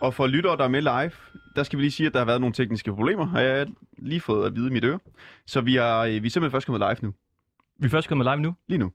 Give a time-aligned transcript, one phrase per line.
[0.00, 1.12] Ja, og for lyttere, der er med live,
[1.56, 3.66] der skal vi lige sige, at der har været nogle tekniske problemer, har jeg
[3.98, 4.98] lige fået at vide i mit øre.
[5.46, 7.14] Så vi er, øh, vi er simpelthen først kommet live nu.
[7.78, 8.92] Vi er først kommet live nu, Lige nu.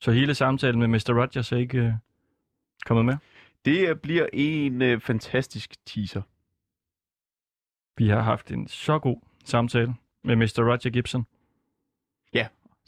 [0.00, 1.20] så hele samtalen med Mr.
[1.20, 1.92] Rogers er ikke øh,
[2.86, 3.16] kommet med.
[3.64, 6.22] Det øh, bliver en øh, fantastisk teaser.
[7.96, 10.58] Vi har haft en så god samtale med Mr.
[10.58, 11.26] Roger Gibson.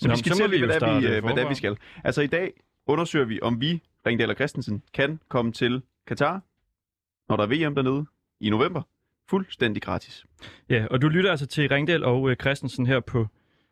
[0.02, 1.77] Så Nå, vi skal så til, vi hvad, vi, øh, hvad vi skal.
[2.05, 2.52] Altså i dag
[2.87, 6.41] undersøger vi, om vi, Ringdal og Christensen, kan komme til Katar,
[7.29, 8.06] når der er VM dernede
[8.41, 8.83] i november.
[9.29, 10.27] Fuldstændig gratis.
[10.69, 13.27] Ja, og du lytter altså til Ringdal og øh, Christensen her på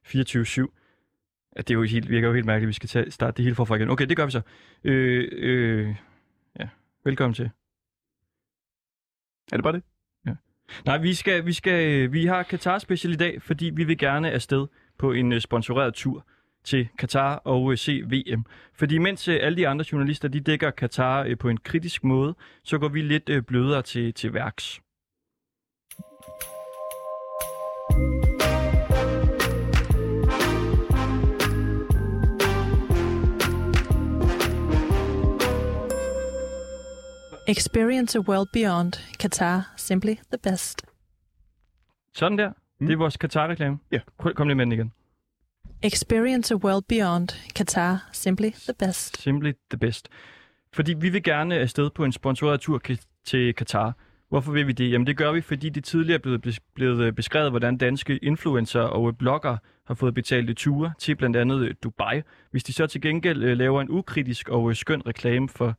[0.06, 0.10] 24-7.
[1.56, 3.44] Ja, det er jo helt, virker jo helt mærkeligt, at vi skal tage, starte det
[3.44, 3.90] hele forfra igen.
[3.90, 4.40] Okay, det gør vi så.
[4.84, 5.94] Øh, øh,
[6.60, 6.68] ja,
[7.04, 7.50] velkommen til.
[9.52, 9.82] Er det bare det?
[10.86, 13.98] Nej, vi, skal, vi, skal, øh, vi har Qatar special i dag, fordi vi vil
[13.98, 14.66] gerne afsted
[14.98, 16.26] på en øh, sponsoreret tur
[16.64, 18.44] til Qatar og øh, se VM.
[18.74, 22.34] Fordi mens øh, alle de andre journalister de dækker Qatar øh, på en kritisk måde,
[22.64, 24.80] så går vi lidt øh, blødere til, til værks.
[37.48, 38.92] Experience a world beyond.
[39.18, 40.86] Qatar, simply the best.
[42.14, 42.48] Sådan der.
[42.48, 42.54] Mm.
[42.80, 42.86] Mm.
[42.86, 43.78] Det er vores Qatar-reklame.
[43.92, 44.00] Ja.
[44.18, 44.92] Kom kom lige med den igen.
[45.82, 47.28] Experience a world beyond.
[47.58, 49.22] Qatar, simply the best.
[49.22, 50.08] Simply the best.
[50.72, 52.80] Fordi vi vil gerne afsted på en sponsoreret tur
[53.24, 53.96] til Qatar.
[54.28, 54.92] Hvorfor vil vi det?
[54.92, 58.80] Jamen det gør vi, fordi det tidligere er blevet, blevet øh, beskrevet, hvordan danske influencer
[58.80, 62.86] og øh, blogger har fået betalte ture til blandt andet øh, Dubai, hvis de så
[62.86, 65.74] til gengæld øh, laver en ukritisk og skøn reklame for,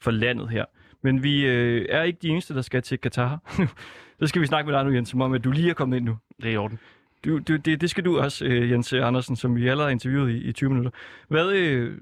[0.00, 0.64] for landet her.
[1.02, 3.52] Men vi øh, er ikke de eneste, der skal til Qatar.
[4.20, 5.96] så skal vi snakke med dig nu, Jens, som om at du lige er kommet
[5.96, 6.18] ind nu.
[6.42, 6.78] Det er i orden.
[7.24, 10.30] Du, du, det, det skal du også, øh, Jens Andersen, som vi allerede har interviewet
[10.30, 10.90] i, i 20 minutter.
[11.28, 11.98] Hvad, øh,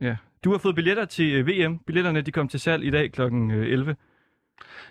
[0.00, 0.16] ja.
[0.44, 1.78] Du har fået billetter til øh, VM.
[1.78, 3.22] Billetterne de kom til salg i dag kl.
[3.22, 3.96] 11.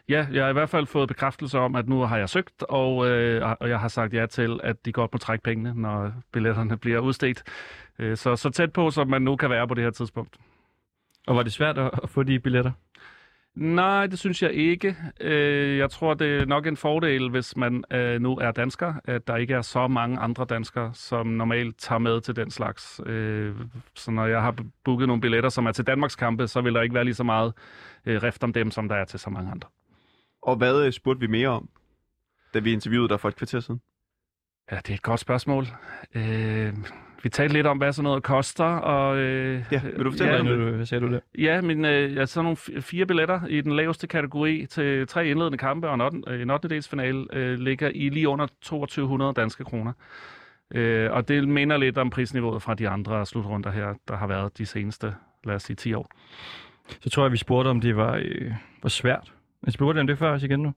[0.09, 3.09] Ja, jeg har i hvert fald fået bekræftelse om, at nu har jeg søgt, og,
[3.09, 6.77] øh, og jeg har sagt ja til, at de godt må trække pengene, når billetterne
[6.77, 7.43] bliver udstedt.
[7.99, 10.37] Øh, så, så tæt på, som man nu kan være på det her tidspunkt.
[11.27, 12.71] Og var det svært at, at få de billetter?
[13.59, 14.95] Nej, det synes jeg ikke.
[15.21, 19.27] Øh, jeg tror, det er nok en fordel, hvis man øh, nu er dansker, at
[19.27, 23.01] der ikke er så mange andre danskere, som normalt tager med til den slags.
[23.05, 23.55] Øh,
[23.95, 26.81] så når jeg har booket nogle billetter, som er til Danmarks kampe, så vil der
[26.81, 27.53] ikke være lige så meget
[28.05, 29.69] rift om dem, som der er til så mange andre.
[30.41, 31.69] Og hvad spurgte vi mere om,
[32.53, 33.81] da vi interviewede dig for et kvarter siden?
[34.71, 35.65] Ja, det er et godt spørgsmål.
[36.15, 36.73] Øh,
[37.23, 39.17] vi talte lidt om, hvad sådan noget koster, og...
[39.17, 41.19] Øh, Ja, vil du fortælle ja, mig nu, hvad sagde du der?
[41.37, 45.27] Ja, men øh, ja, sådan nogle fi- fire billetter i den laveste kategori til tre
[45.27, 46.81] indledende kampe og en, otten, øh, en 8.
[46.81, 49.93] finale øh, ligger i lige under 2200 danske kroner.
[50.75, 54.57] Øh, og det minder lidt om prisniveauet fra de andre slutrunder her, der har været
[54.57, 55.13] de seneste,
[55.43, 56.11] lad os sige, 10 år.
[57.01, 58.51] Så tror jeg, vi spurgte, om det var, øh,
[58.83, 59.33] var svært.
[59.65, 60.73] Jeg spurgte om det før også igen nu.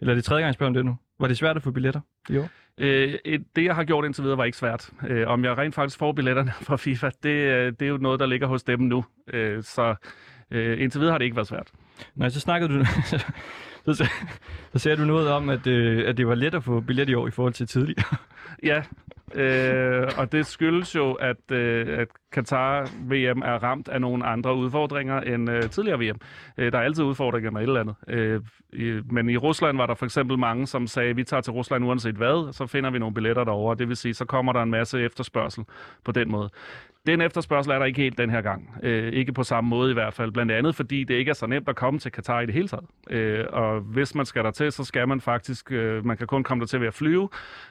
[0.00, 0.96] Eller er det tredje gang, jeg spørger om det nu?
[1.24, 2.48] Var det svært at få billetter år?
[2.78, 4.90] Øh, et- det, jeg har gjort indtil videre, var ikke svært.
[5.08, 8.20] Øh, om jeg rent faktisk får billetterne fra FIFA, det, øh, det er jo noget,
[8.20, 9.04] der ligger hos dem nu.
[9.32, 9.94] Øh, så
[10.50, 11.70] øh, indtil videre har det ikke været svært.
[12.14, 12.84] Nej, så snakkede du...
[13.84, 14.08] så, så,
[14.72, 17.14] så sagde du noget om, at, øh, at det var let at få billet i
[17.14, 18.16] år i forhold til tidligere.
[18.62, 18.82] Ja,
[19.34, 24.56] øh, og det skyldes jo, at, øh, at Qatar VM er ramt af nogle andre
[24.56, 26.20] udfordringer end øh, tidligere VM.
[26.58, 27.94] Øh, der er altid udfordringer med et eller andet.
[28.08, 28.40] Øh,
[28.72, 31.52] i, men i Rusland var der for eksempel mange, som sagde, at vi tager til
[31.52, 33.76] Rusland uanset hvad, så finder vi nogle billetter derovre.
[33.76, 35.64] Det vil sige, så kommer der en masse efterspørgsel
[36.04, 36.50] på den måde.
[37.06, 38.70] Den efterspørgsel er der ikke helt den her gang.
[38.82, 40.32] Øh, ikke på samme måde i hvert fald.
[40.32, 42.68] Blandt andet fordi det ikke er så nemt at komme til Katar i det hele
[42.68, 42.84] taget.
[43.10, 46.42] Øh, og hvis man skal der til, så skal man faktisk, øh, man kan kun
[46.42, 47.28] komme der til ved at flyve,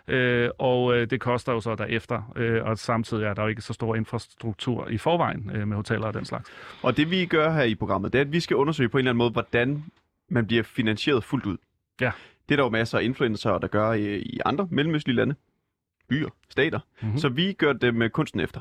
[0.07, 2.33] øh, og øh, det koster jo så derefter.
[2.35, 6.07] Øh, og samtidig er der jo ikke så stor infrastruktur i forvejen øh, med hoteller
[6.07, 6.50] og den slags.
[6.81, 9.00] Og det vi gør her i programmet, det er, at vi skal undersøge på en
[9.00, 9.83] eller anden måde, hvordan
[10.29, 11.57] man bliver finansieret fuldt ud.
[12.01, 12.11] Ja.
[12.50, 15.35] Det er der jo masser af influencer, der gør i, i andre mellemøstlige lande,
[16.09, 16.79] byer, stater.
[16.79, 17.05] Mhm.
[17.05, 17.17] Mm-hmm.
[17.17, 18.59] Så vi gør det med kunsten efter.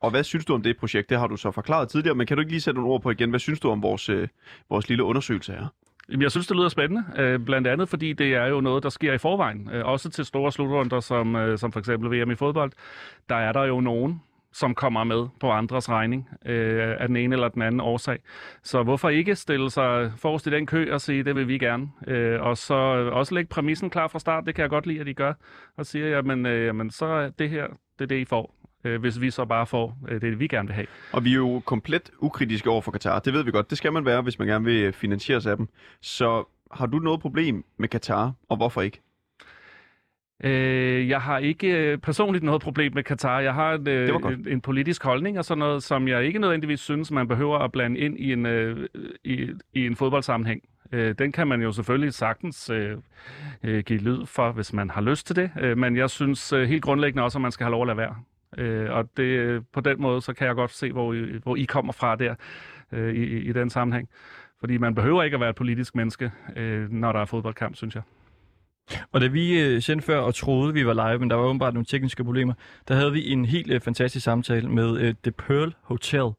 [0.00, 1.10] Og hvad synes du om det projekt?
[1.10, 3.10] Det har du så forklaret tidligere, men kan du ikke lige sætte nogle ord på
[3.10, 3.30] igen?
[3.30, 4.28] Hvad synes du om vores, øh,
[4.70, 5.66] vores lille undersøgelse her?
[6.08, 7.04] Jamen, jeg synes, det lyder spændende.
[7.18, 9.70] Øh, blandt andet, fordi det er jo noget, der sker i forvejen.
[9.72, 12.72] Øh, også til store slutrunder, som, øh, som for eksempel VM i fodbold.
[13.28, 14.20] Der er der jo nogen,
[14.52, 18.18] som kommer med på andres regning øh, af den ene eller den anden årsag.
[18.62, 21.88] Så hvorfor ikke stille sig forrest i den kø og sige, det vil vi gerne.
[22.06, 22.74] Øh, og så
[23.12, 25.32] også lægge præmissen klar fra start, det kan jeg godt lide, at de gør.
[25.76, 27.66] Og siger, jamen, øh, jamen så er det her,
[27.98, 28.61] det er det, I får.
[28.84, 30.86] Øh, hvis vi så bare får øh, det, vi gerne vil have.
[31.12, 33.18] Og vi er jo komplet ukritiske over for Katar.
[33.18, 33.70] Det ved vi godt.
[33.70, 35.68] Det skal man være, hvis man gerne vil finansieres af dem.
[36.00, 39.00] Så har du noget problem med Katar, og hvorfor ikke?
[40.44, 43.40] Øh, jeg har ikke øh, personligt noget problem med Katar.
[43.40, 46.80] Jeg har en, øh, en, en politisk holdning og sådan noget, som jeg ikke nødvendigvis
[46.80, 48.88] synes, man behøver at blande ind i en, øh,
[49.24, 50.62] i, i en fodboldsammenhæng.
[50.92, 52.96] Øh, den kan man jo selvfølgelig sagtens øh,
[53.62, 55.50] øh, give lyd for, hvis man har lyst til det.
[55.60, 57.98] Øh, men jeg synes øh, helt grundlæggende også, at man skal have lov at lade
[57.98, 58.16] være.
[58.58, 61.64] Øh, og det, på den måde, så kan jeg godt se, hvor I, hvor I
[61.64, 62.34] kommer fra der
[62.92, 64.08] øh, i, i den sammenhæng.
[64.60, 67.94] Fordi man behøver ikke at være et politisk menneske, øh, når der er fodboldkamp, synes
[67.94, 68.02] jeg.
[69.12, 71.74] Og da vi øh, sendte før og troede, vi var live, men der var åbenbart
[71.74, 72.54] nogle tekniske problemer,
[72.88, 76.30] der havde vi en helt øh, fantastisk samtale med øh, The Pearl Hotel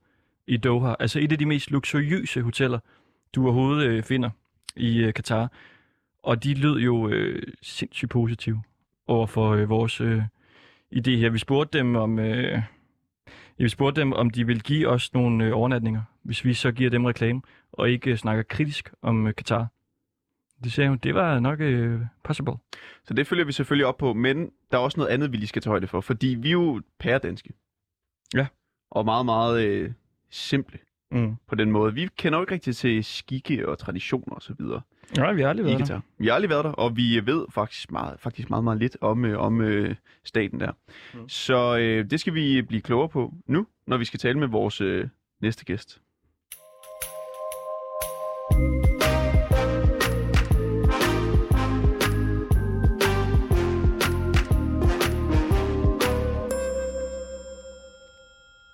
[0.48, 0.95] i Doha.
[1.00, 2.80] Altså et af de mest luksuriøse hoteller,
[3.36, 4.30] du overhovedet øh, finder
[4.75, 5.51] i øh, Katar.
[6.24, 8.63] Og de lød jo øh, sindssygt positive
[9.07, 10.21] over for øh, vores øh,
[10.94, 11.30] idé her.
[11.30, 12.19] Vi spurgte dem om...
[12.19, 12.62] Øh,
[13.57, 16.90] vi spurgte dem, om de vil give os nogle øh, overnatninger, hvis vi så giver
[16.90, 17.42] dem reklame,
[17.72, 19.68] og ikke øh, snakker kritisk om øh, Katar.
[20.63, 22.54] Det sagde hun, det var nok øh, possible.
[23.04, 25.48] Så det følger vi selvfølgelig op på, men der er også noget andet, vi lige
[25.48, 27.54] skal tage højde for, fordi vi er jo pæredanske.
[28.34, 28.48] Ja.
[28.92, 29.92] Og meget, meget øh,
[30.30, 30.80] simple
[31.13, 31.36] Mm.
[31.48, 31.94] på den måde.
[31.94, 34.62] Vi kender jo ikke rigtig til skikke og traditioner osv.
[35.18, 36.00] Nej, vi har aldrig været der.
[36.18, 39.25] Vi har aldrig været der, og vi ved faktisk meget, faktisk meget, meget lidt om,
[39.25, 40.71] øh, om øh, staten der.
[41.13, 41.30] Mm.
[41.30, 44.81] Så øh, det skal vi blive klogere på nu, når vi skal tale med vores
[44.81, 45.07] øh,
[45.42, 46.01] næste gæst.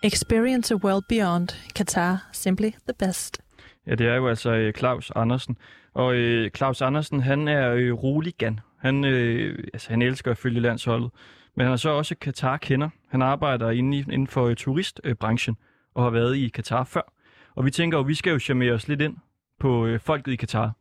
[0.03, 1.49] Experience a world beyond.
[1.75, 3.41] Qatar, simply the best.
[3.87, 5.57] Ja, det er jo altså øh, Claus Andersen.
[5.93, 8.59] Og øh, Claus Andersen, han er øh, roligan.
[8.77, 11.11] Han, øh, altså, han elsker at følge landsholdet.
[11.55, 12.89] Men han er så også Katar-kender.
[13.07, 15.57] Han arbejder inde i, inden for øh, turistbranchen
[15.93, 17.13] og har været i Katar før.
[17.55, 19.17] Og vi tænker jo, vi skal jo charmere os lidt ind
[19.59, 20.71] på øh, folket i Katar.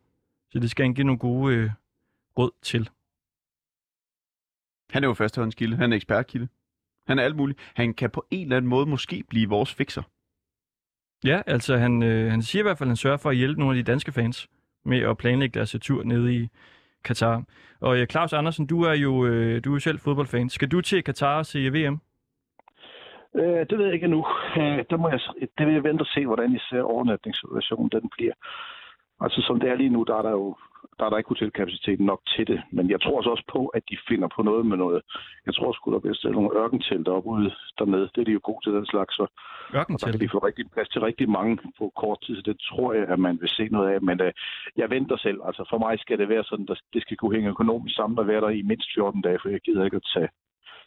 [0.51, 1.69] Så det skal han give nogle gode øh,
[2.37, 2.89] råd til.
[4.89, 6.47] Han er jo førstehåndskilde, han er ekspertkilde.
[7.09, 7.59] Han er alt muligt.
[7.75, 10.03] Han kan på en eller anden måde måske blive vores fixer.
[11.23, 13.59] Ja, altså han, øh, han siger i hvert fald, at han sørger for at hjælpe
[13.59, 14.47] nogle af de danske fans
[14.85, 16.47] med at planlægge deres tur nede i
[17.03, 17.43] Katar.
[17.81, 20.49] Og øh, Claus Andersen, du er jo øh, du er jo selv fodboldfan.
[20.49, 21.97] Skal du til Katar og se VM?
[23.35, 24.25] Øh, det ved jeg ikke endnu.
[24.57, 25.19] Øh, der må jeg,
[25.57, 28.33] det vil jeg vente og se, hvordan især overnatningssituationen den bliver.
[29.21, 30.55] Altså som det er lige nu, der er der jo
[30.99, 32.59] der er der ikke hotelkapacitet nok til det.
[32.71, 35.01] Men jeg tror altså også på, at de finder på noget med noget.
[35.45, 38.09] Jeg tror sgu, der bliver stillet nogle ørkentelter op ude dernede.
[38.13, 39.15] Det er de jo gode til den slags.
[39.15, 39.25] Så,
[39.93, 42.35] og der kan de få rigtig plads til rigtig mange på kort tid.
[42.35, 44.01] Så det tror jeg, at man vil se noget af.
[44.01, 44.31] Men øh,
[44.77, 45.39] jeg venter selv.
[45.47, 48.27] Altså for mig skal det være sådan, at det skal kunne hænge økonomisk sammen og
[48.27, 50.29] være der i mindst 14 dage, for jeg gider ikke at tage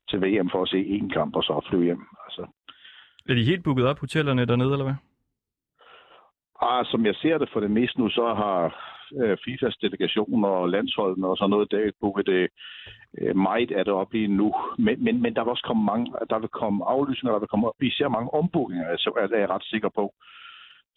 [0.09, 2.05] til VM for at se én kamp og så flyve hjem.
[2.27, 2.43] Altså,
[3.29, 4.99] Er de helt booket op, hotellerne dernede, eller hvad?
[6.63, 8.59] Ah, som jeg ser det for det meste nu, så har
[9.21, 12.49] øh, FIFAs delegation og landsholdene og sådan noget, der bukket det øh,
[13.19, 14.55] øh, meget af det op lige nu.
[14.79, 17.71] Men, men, men der vil også komme mange, der vil komme aflysninger, der vil komme
[17.81, 20.15] især mange ombookinger, altså, er jeg ret sikker på.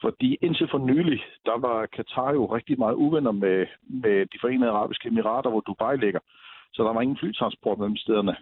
[0.01, 4.71] Fordi indtil for nylig, der var Katar jo rigtig meget uvenner med, med de forenede
[4.71, 6.19] arabiske emirater, hvor Dubai ligger.
[6.73, 8.35] Så der var ingen flytransport mellem stederne.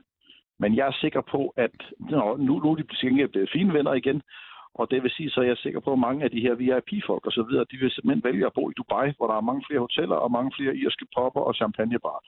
[0.60, 3.94] Men jeg er sikker på, at nå, nu, nu er de blevet blevet fine venner
[3.94, 4.22] igen,
[4.80, 7.26] og det vil sige, så er jeg sikker på, at mange af de her VIP-folk
[7.26, 9.64] og så videre, de vil simpelthen vælge at bo i Dubai, hvor der er mange
[9.68, 12.20] flere hoteller og mange flere irske popper og champagnebar.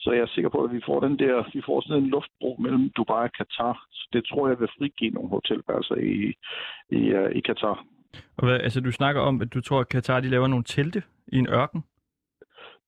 [0.00, 2.56] Så jeg er sikker på, at vi får den der, vi får sådan en luftbro
[2.64, 3.74] mellem Dubai og Katar.
[3.92, 6.16] Så det tror jeg vil frigive nogle hotelværelser i,
[6.98, 7.84] i, øh, i Katar.
[8.36, 11.02] Og hvad, altså, du snakker om, at du tror, at Katar de laver nogle telte
[11.32, 11.84] i en ørken.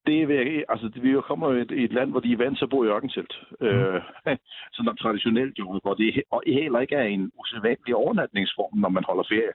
[0.07, 2.59] Det vil jeg, altså, det, vi kommer jo i et, land, hvor de er vant
[2.59, 3.35] til at bo i ørkentelt.
[3.61, 3.67] Mm.
[3.67, 4.03] Øh,
[4.75, 9.25] sådan traditionelt jo, hvor det og heller ikke er en usædvanlig overnatningsform, når man holder
[9.29, 9.53] ferie.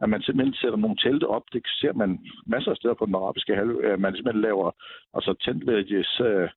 [0.00, 3.14] At man simpelthen sætter nogle telte op, det ser man masser af steder på den
[3.14, 3.84] arabiske halv.
[3.84, 4.70] At man simpelthen laver
[5.14, 6.48] altså tent villages, øh,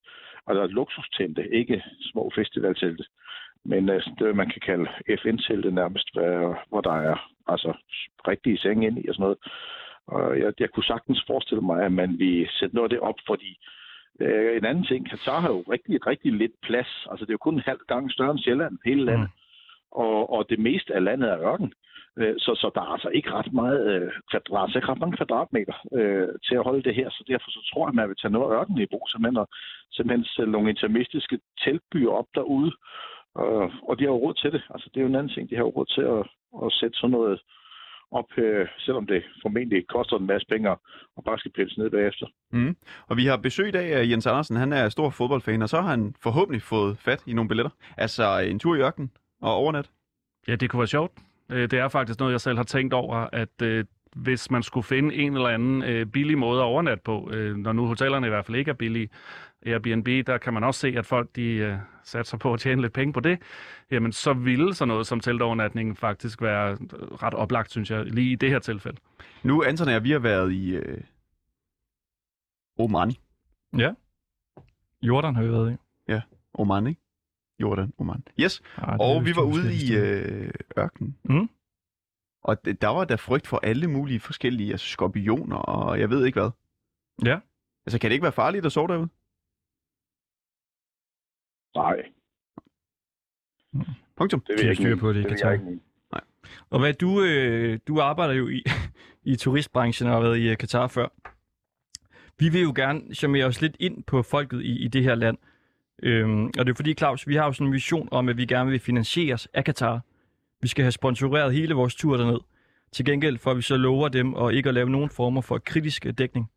[0.48, 3.04] altså luksustente, ikke små festivaltelte.
[3.66, 4.88] Men øh, det, man kan kalde
[5.22, 7.74] FN-telte nærmest, hvor, hvor der er altså
[8.28, 9.38] rigtige senge ind i og sådan noget.
[10.16, 13.20] Og jeg, jeg kunne sagtens forestille mig, at man vil sætte noget af det op,
[13.28, 13.52] fordi
[14.22, 17.08] øh, en anden ting, Katar har jo rigtig, rigtig lidt plads.
[17.12, 19.30] Altså det er jo kun en halv gang større end Sjælland, hele landet.
[19.30, 19.40] Mm.
[19.92, 21.74] Og, og det meste af landet er ørken.
[22.20, 25.18] Øh, så, så der er altså ikke ret meget, øh, er altså ikke ret mange
[25.18, 27.10] kvadratmeter øh, til at holde det her.
[27.10, 29.38] Så derfor så tror jeg, at man vil tage noget af ørken i brug, simpelthen,
[29.38, 29.48] og
[29.92, 32.72] simpelthen sætte nogle intermistiske teltbyer op derude.
[33.36, 34.62] Og, og de har jo råd til det.
[34.74, 35.50] Altså det er jo en anden ting.
[35.50, 36.22] De har jo råd til at,
[36.66, 37.42] at sætte sådan noget
[38.12, 40.70] op, øh, selvom det formentlig koster en masse penge
[41.18, 42.28] og bare skal pilles ned bagefter.
[42.52, 42.76] Mm.
[43.08, 44.56] Og vi har besøg i dag af Jens Andersen.
[44.56, 47.72] Han er stor fodboldfan, og så har han forhåbentlig fået fat i nogle billetter.
[47.98, 49.12] Altså en tur i ørkenen
[49.42, 49.90] og overnat.
[50.48, 51.12] Ja, det kunne være sjovt.
[51.52, 53.86] Øh, Det er faktisk noget, jeg selv har tænkt over, at øh,
[54.16, 57.74] hvis man skulle finde en eller anden øh, billig måde at overnatte på, øh, når
[57.74, 59.10] nu hotellerne i hvert fald ikke er billige,
[59.66, 62.94] Airbnb, der kan man også se, at folk de øh, satser på at tjene lidt
[62.94, 63.40] penge på det,
[63.92, 66.78] jamen så ville sådan noget som teltovernatning faktisk være øh,
[67.24, 68.98] ret oplagt, synes jeg, lige i det her tilfælde.
[69.44, 71.02] Nu, Anton og jeg, vi har været i øh,
[72.80, 73.12] Oman.
[73.78, 73.94] Ja.
[75.02, 75.76] Jordan har vi været i.
[76.54, 77.02] Oman, ikke?
[77.60, 78.24] Jordan, Oman.
[78.40, 81.18] Yes, det er og vi var ude i øh, ørkenen.
[81.24, 81.50] Mm.
[82.44, 86.26] Og d- der var der frygt for alle mulige forskellige altså skorpioner, og jeg ved
[86.26, 86.52] ikke hvad.
[87.26, 87.40] Ja.
[87.86, 89.10] Altså, kan det ikke være farligt at sove derude?
[91.76, 92.04] Nej,
[94.16, 94.40] Punktum.
[94.40, 94.82] det De vil jeg ikke.
[94.84, 95.00] styr mene.
[95.00, 95.66] på det i det jeg ikke.
[95.66, 95.80] mene.
[96.70, 98.64] Og hvad du, øh, du arbejder jo i,
[99.24, 101.08] i turistbranchen og har været i øh, Katar før.
[102.40, 105.38] Vi vil jo gerne charmere os lidt ind på folket i, i det her land.
[106.04, 108.46] Øhm, og det er fordi, Claus, vi har jo sådan en mission om, at vi
[108.46, 110.02] gerne vil finansieres af Katar.
[110.62, 112.40] Vi skal have sponsoreret hele vores tur derned.
[112.92, 116.06] Til gengæld at vi så lover dem at ikke at lave nogen former for kritisk
[116.18, 116.52] dækning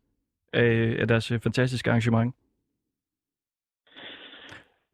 [0.53, 2.35] af, af deres øh, fantastiske arrangement.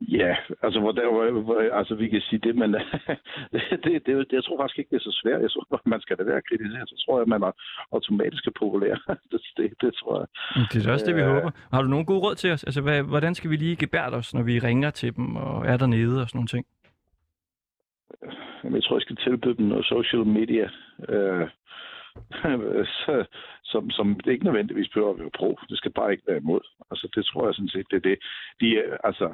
[0.01, 2.73] Ja, altså, hvor der, hvor, hvor, altså vi kan sige det, men
[3.83, 5.41] det, det, jeg tror faktisk ikke, det er så svært.
[5.41, 6.89] Jeg tror, man skal da være kritiseret.
[6.89, 7.51] Så tror jeg, man er
[7.91, 8.95] automatisk populær.
[9.31, 10.27] det, det, det tror jeg.
[10.73, 11.27] Det er også det, vi Øh.
[11.27, 11.51] håber.
[11.73, 12.63] Har du nogen gode råd til os?
[12.63, 15.77] Altså, hvad, hvordan skal vi lige gebære os, når vi ringer til dem og er
[15.77, 16.65] dernede og sådan nogle ting?
[18.63, 20.69] Jeg tror, jeg skal tilbyde dem noget social media.
[21.09, 21.47] Øh,
[23.05, 23.25] så,
[23.63, 25.57] som, som det ikke nødvendigvis behøver at være pro.
[25.69, 26.61] Det skal bare ikke være imod.
[26.91, 28.17] Altså, det tror jeg sådan set, det er det.
[28.61, 29.33] De, altså,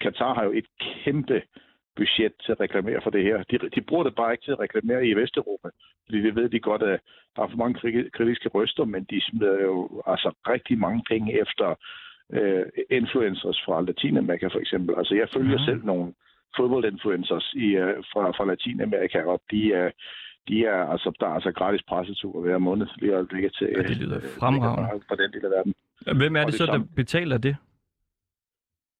[0.00, 1.42] Katar har jo et kæmpe
[1.96, 3.42] budget til at reklamere for det her.
[3.42, 5.68] De, de bruger det bare ikke til at reklamere i Vesteuropa.
[6.04, 7.00] Fordi det ved de godt, at
[7.36, 11.40] der er for mange kri- kritiske røster, men de smider jo altså rigtig mange penge
[11.40, 11.74] efter
[12.32, 14.94] øh, influencers fra Latinamerika for eksempel.
[14.98, 15.64] Altså jeg følger Ja.
[15.64, 16.12] selv nogle
[16.56, 19.90] fodboldinfluencers i, øh, fra, fra Latinamerika, og de er,
[20.48, 23.96] de er, altså, der er altså gratis pressetur hver måned lige øjeblikket til Ja, det
[23.96, 25.04] lyder øh, fremragende.
[25.08, 25.74] på den del af verden.
[26.20, 27.56] Hvem er det det så, der betaler det?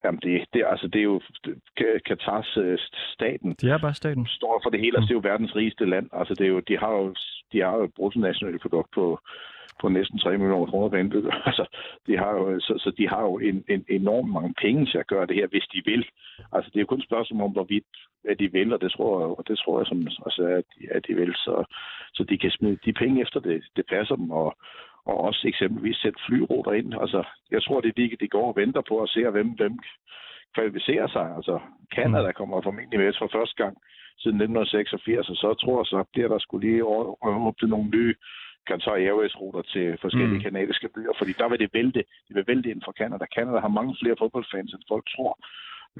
[0.04, 1.20] Jamen, det, det, altså, det er jo
[2.06, 2.78] Katars øh,
[3.14, 4.26] staten, Det er bare staten.
[4.26, 4.96] står for det hele.
[4.96, 6.10] Altså, det er jo verdens rigeste land.
[6.12, 7.14] Altså, det er jo, de har jo,
[7.52, 9.18] de har jo bruttonationalprodukt på,
[9.80, 11.32] på næsten 3 millioner kroner per indbygger.
[11.48, 11.64] Altså,
[12.06, 15.06] de har jo, så, så de har jo en, en enormt mange penge til at
[15.06, 16.04] gøre det her, hvis de vil.
[16.52, 17.84] Altså, det er jo kun et spørgsmål om, hvorvidt
[18.28, 20.82] at de vil, og det tror jeg, og det tror jeg som, altså, at, de,
[20.96, 21.34] at de vil.
[21.34, 21.64] Så,
[22.14, 24.56] så de kan smide de penge efter det, det passer dem, og,
[25.06, 26.94] og også eksempelvis sætte flyruter ind.
[27.00, 29.78] Altså, jeg tror, det er de, de går og venter på at se, hvem, hvem
[30.54, 31.26] kvalificerer sig.
[31.36, 31.58] Altså,
[31.94, 33.76] Canada kommer formentlig med for første gang
[34.18, 37.16] siden 1986, og så tror jeg, så bliver der skulle lige å-
[37.48, 38.14] åbne nogle nye
[38.68, 40.46] Qatar Airways-ruter til forskellige Mm.
[40.48, 43.24] kanadiske byer, fordi der vil det vælte, det vil vælte ind fra Canada.
[43.36, 45.38] Canada har mange flere fodboldfans, end folk tror.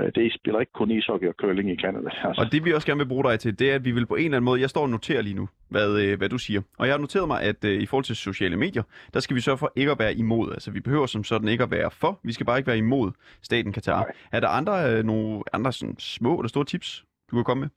[0.01, 2.11] Øh, Det spiller ikke kun ishockey og curling i Canada.
[2.29, 4.07] Altså, Og det vi også gerne vil bruge dig til, det er, at vi vil
[4.07, 6.39] på en eller anden måde, jeg står og noterer lige nu, hvad, øh, hvad du
[6.39, 6.61] siger.
[6.79, 8.83] Og jeg har noteret mig, at øh, i forhold til sociale medier,
[9.15, 10.53] der skal vi sørge for ikke at være imod.
[10.53, 13.13] Altså vi behøver som sådan ikke at være for, vi skal bare ikke være imod
[13.43, 14.01] staten Katar.
[14.03, 14.13] Nej.
[14.33, 17.71] Er der andre, nogle andre sådan små eller store tips, du kan komme med?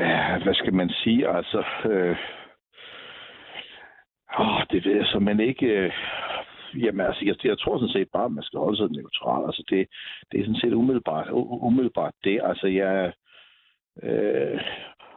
[0.00, 1.28] Ja, hvad skal man sige?
[1.28, 2.16] Altså, øh,
[4.40, 5.66] åh, det ved jeg så, men ikke...
[5.66, 5.92] Øh,
[6.74, 9.46] jamen, altså, jeg, jeg tror sådan set bare, at man skal holde sig neutral.
[9.46, 9.88] Altså, det,
[10.32, 11.28] det er sådan set umiddelbart,
[11.68, 12.40] umiddelbart det.
[12.44, 13.12] Altså, jeg...
[14.02, 14.60] Øh,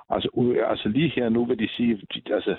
[0.09, 2.01] altså, u- altså, lige her nu vil de sige...
[2.13, 2.55] De, altså,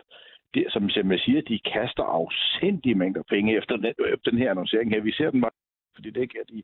[0.54, 4.90] det, som jeg siger, de kaster afsindige mængder penge efter den, efter den her annoncering
[4.90, 5.00] her.
[5.00, 5.50] Vi ser den bare,
[5.94, 6.62] fordi det ikke er de,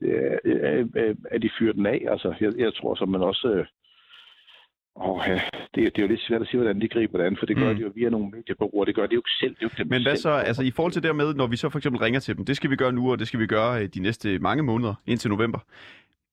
[0.00, 2.02] øh, øh, øh, øh at de fyrer den af.
[2.08, 3.48] Altså, jeg, jeg tror som man også...
[3.48, 3.66] Øh,
[4.96, 5.40] Åh, ja.
[5.74, 7.56] det, det er jo lidt svært at sige, hvordan de griber det an, for det
[7.56, 7.76] gør Mm.
[7.76, 8.84] de jo via nogle mediebureauer.
[8.84, 9.50] Det gør de jo ikke selv.
[9.54, 11.56] Det er jo ikke Men hvad så, altså i forhold til det med, når vi
[11.56, 13.46] så for eksempel ringer til dem, det skal vi gøre nu, og det skal vi
[13.46, 15.58] gøre øh, de næste mange måneder, indtil november.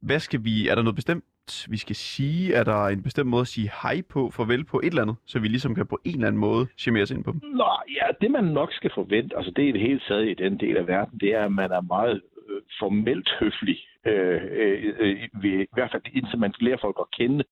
[0.02, 1.24] Hvad skal vi, er der noget bestemt,
[1.70, 2.54] vi skal sige?
[2.54, 5.40] Er der en bestemt måde at sige hej på, farvel på et eller andet, så
[5.40, 7.42] vi ligesom kan på en eller anden måde charmere os ind på dem?
[7.44, 10.60] Nå, ja, det man nok skal forvente, altså det er det hele taget i den
[10.60, 13.78] del af verden, det er, at man er meget øh, formelt høflig.
[14.06, 17.44] Øh, øh, øh, ved, I hvert fald indtil man lærer folk at kende,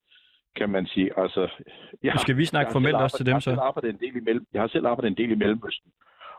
[0.55, 1.19] kan man sige.
[1.19, 1.49] Altså,
[2.03, 3.81] jeg, skal vi snakke formelt også til dem, jeg har så.
[3.83, 5.91] selv en del i mellem, Jeg har selv arbejdet en del i Mellemøsten.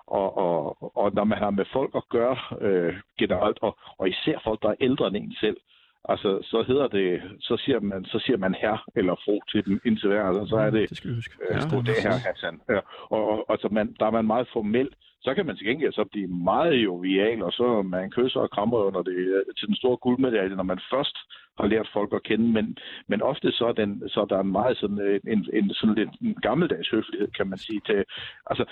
[0.07, 4.39] Og, og, og når man har med folk at gøre øh, generelt, og, og især
[4.45, 5.57] folk, der er ældre end en selv,
[6.05, 9.81] altså, så hedder det, så siger man, så siger man her eller fro til dem
[9.85, 11.35] indtil hver, altså, så er det, Det skal huske.
[11.51, 12.61] Ja, det er her, Hassan.
[12.69, 12.81] Ja.
[13.15, 14.89] Og, og, og så man, der er man meget formel.
[15.25, 18.79] Så kan man til gengæld så blive meget jovial, og så man kysser og krammer
[18.79, 21.17] under det øh, til den store guldmedalje, når man først
[21.59, 22.49] har lært folk at kende.
[22.49, 22.77] Men,
[23.09, 25.95] men ofte så er, den, så er der en meget sådan øh, en, en, sådan
[25.95, 27.81] lidt en gammeldags høflighed, kan man sige.
[27.87, 28.05] Til,
[28.47, 28.65] altså,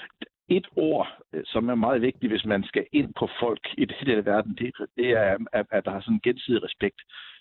[0.51, 3.97] et ord, øh, som er meget vigtigt, hvis man skal ind på folk i det
[4.01, 7.01] her verden, det, det er, at, at der er sådan en gensidig respekt.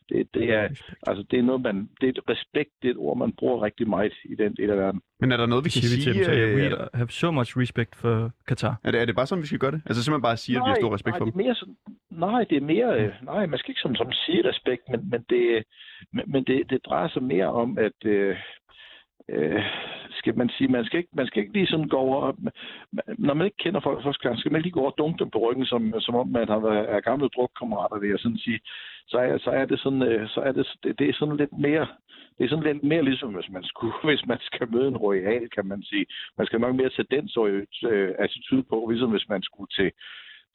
[0.09, 0.67] Det, det er,
[1.07, 3.63] altså, det er noget, man, det er et respekt, det er et ord, man bruger
[3.63, 5.01] rigtig meget i den del af verden.
[5.19, 6.35] Men er der noget, vi Det kan siger vi til sige?
[6.39, 8.75] dem, så øh, we der- have so much respect for Katar.
[8.83, 9.81] er, det, er det bare sådan, vi skal gøre det?
[9.85, 11.39] Altså simpelthen bare sige, at vi har stor respekt nej, for det dem?
[11.39, 11.77] er mere sådan,
[12.11, 15.21] nej, det er mere, øh, nej, man skal ikke som, som sige respekt, men, men,
[15.29, 15.63] det,
[16.13, 18.35] men, men det, det drejer sig mere om, at øh,
[19.31, 19.63] øh,
[20.19, 22.33] skal man sige, man skal ikke, man skal ikke lige sådan gå over,
[23.17, 25.29] når man ikke kender folk første gang, skal man lige gå over og dunke dem
[25.31, 28.59] på ryggen, som, som om man har været er gamle drukkammerater, vil jeg sådan sige.
[29.07, 31.57] Så er, så er det sådan, øh, så er det, det, det er sådan lidt
[31.59, 31.87] mere,
[32.37, 35.49] det er sådan lidt mere ligesom, hvis man, skulle, hvis man skal møde en royal,
[35.49, 36.05] kan man sige.
[36.37, 37.45] Man skal nok mere tage den så
[37.91, 39.91] øh, attitude på, ligesom hvis man skulle til,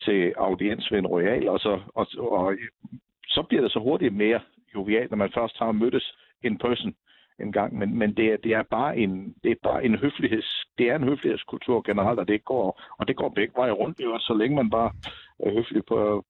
[0.04, 2.54] til audiens ved en royal, og så, og, og,
[3.28, 4.40] så bliver det så hurtigt mere
[4.75, 6.95] jovialt, når man først har mødtes in person
[7.41, 10.64] en gang, men, men det, er, det er bare en det er bare en høfligheds
[10.79, 14.19] det er en høflighedskultur generelt, og det går og det går begge veje rundt, jo,
[14.19, 14.91] så længe man bare
[15.38, 16.25] er høflig på,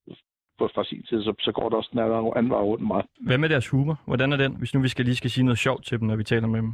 [0.58, 1.98] på fra sin side, så, så går det også den
[2.36, 3.06] anden vej rundt meget.
[3.20, 4.00] Hvad med deres humor?
[4.06, 6.16] Hvordan er den, hvis nu vi skal lige skal sige noget sjovt til dem, når
[6.16, 6.72] vi taler med dem?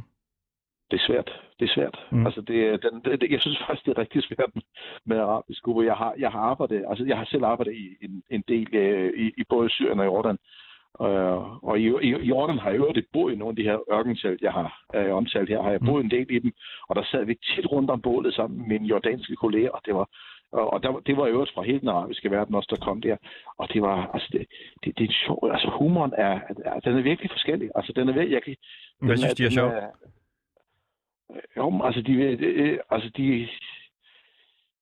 [0.91, 1.29] Det er svært.
[1.59, 1.99] Det er svært.
[2.11, 2.25] Mm.
[2.25, 4.51] Altså, det, den, det, jeg synes faktisk, det er rigtig svært
[5.05, 5.81] med, arabisk humor.
[5.81, 9.13] Jeg har, jeg har arbejdet, altså jeg har selv arbejdet i en, en del øh,
[9.23, 10.37] i, i både Syrien og Jordan.
[11.01, 13.77] Øh, og i, i, Jordan har jeg jo det boet i nogle af de her
[13.93, 16.51] ørkentelt, jeg har øh, omtalt her, har jeg boet en del i dem.
[16.89, 19.95] Og der sad vi tit rundt om bålet sammen med mine jordanske kolleger, og det
[19.95, 20.07] var
[20.51, 23.17] og der, det var jo øvrigt fra hele den arabiske verden også, der kom der.
[23.57, 24.47] Og det var, altså, det,
[24.83, 27.69] det, det er en sjov, altså humoren er, er, den er virkelig forskellig.
[27.75, 28.55] Altså, den er virkelig, jeg kan,
[29.01, 29.73] Hvad synes de er sjovt?
[31.57, 33.47] Jo, altså, de, øh, altså, de,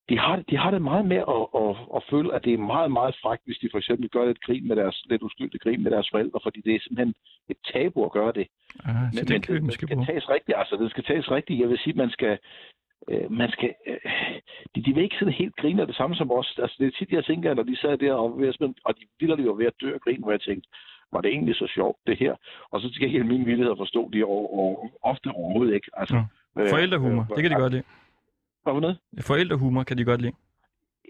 [0.10, 2.58] de, har, det- de har det meget med at, at, at føle, at det er
[2.58, 5.84] meget, meget frækt, hvis de for eksempel gør lidt grin med deres, lidt uskyldig grin
[5.84, 7.14] med deres forældre, fordi det er simpelthen
[7.50, 8.48] et tabu at gøre det.
[8.86, 8.96] Ah,
[9.28, 10.06] den kan vi det, skal bruge.
[10.06, 10.58] tages rigtigt.
[10.58, 11.60] Altså, det skal tages rigtigt.
[11.60, 12.38] Jeg vil sige, man skal...
[13.10, 14.12] Øh, man skal øh,
[14.76, 16.60] de, de vil ikke sådan helt grine af det samme som os.
[16.62, 18.26] Altså, det er tit, jeg tænker, når de sad der, og,
[18.86, 20.70] og de vildt var ved at dø af grin, hvor jeg tænkte,
[21.12, 22.36] var det egentlig så sjovt, det her?
[22.72, 25.90] Og så skal jeg min villighed at forstå de over, og, ofte overhovedet ikke.
[25.94, 26.16] Altså,
[26.56, 26.68] Nå.
[26.70, 27.84] Forældrehumor, det kan de godt lide.
[28.74, 28.98] For noget?
[29.22, 30.34] Forældrehumor kan de godt lide.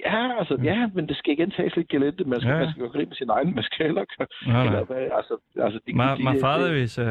[0.06, 2.24] Ja, altså, ja, men det skal igen tages lidt gelente.
[2.24, 2.60] Man skal, Ja, ja.
[2.60, 2.66] ja.
[2.66, 4.06] man skal jo grine med sin egen, man skal heller
[4.48, 7.06] Nej, eller, altså, altså, de, My, de, my father is uh,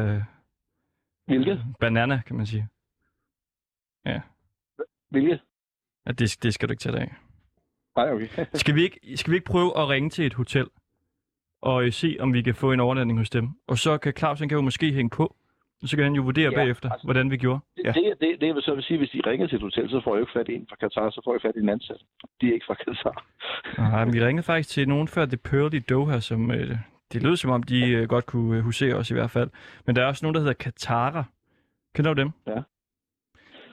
[1.25, 1.63] Hvilket?
[1.79, 2.67] banana, kan man sige.
[5.09, 5.39] Hvilket?
[6.05, 7.15] At det, det skal du ikke tage dig af.
[7.95, 8.27] Nej, okay.
[8.53, 10.67] Skal vi, ikke, skal vi ikke prøve at ringe til et hotel
[11.61, 13.49] og øh, se, om vi kan få en overnatning hos dem?
[13.67, 15.35] Og så kan Claus, han kan jo måske hænge på,
[15.85, 17.59] så kan han jo vurdere Ja, bagefter, altså- hvordan vi gjorde.
[17.77, 17.91] Det, Ja.
[17.91, 20.15] det, det, det vil så vil sige, hvis de ringer til et hotel, så får
[20.15, 22.01] jeg jo ikke fat i en fra Katar, så får jeg fat i en ansat.
[22.41, 23.25] De er ikke fra Katar.
[23.77, 26.77] Nej, men vi ringede faktisk til nogen før The Pearl i Doha, som øh,
[27.13, 29.49] det lød som om, de øh, godt kunne øh, husere os i hvert fald.
[29.85, 31.23] Men der er også nogen, der hedder Katara.
[31.95, 32.31] Kender du dem?
[32.47, 32.61] Ja.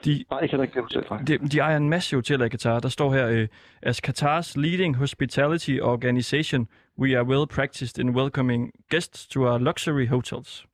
[0.05, 1.23] De, Nej, jeg kan ikke hotel fra.
[1.23, 2.81] de, de ejer en masse hoteller i Katar.
[2.81, 3.49] Der står her, øh,
[3.83, 10.07] as Qatar's leading hospitality organization, we are well practiced in welcoming guests to our luxury
[10.09, 10.67] hotels.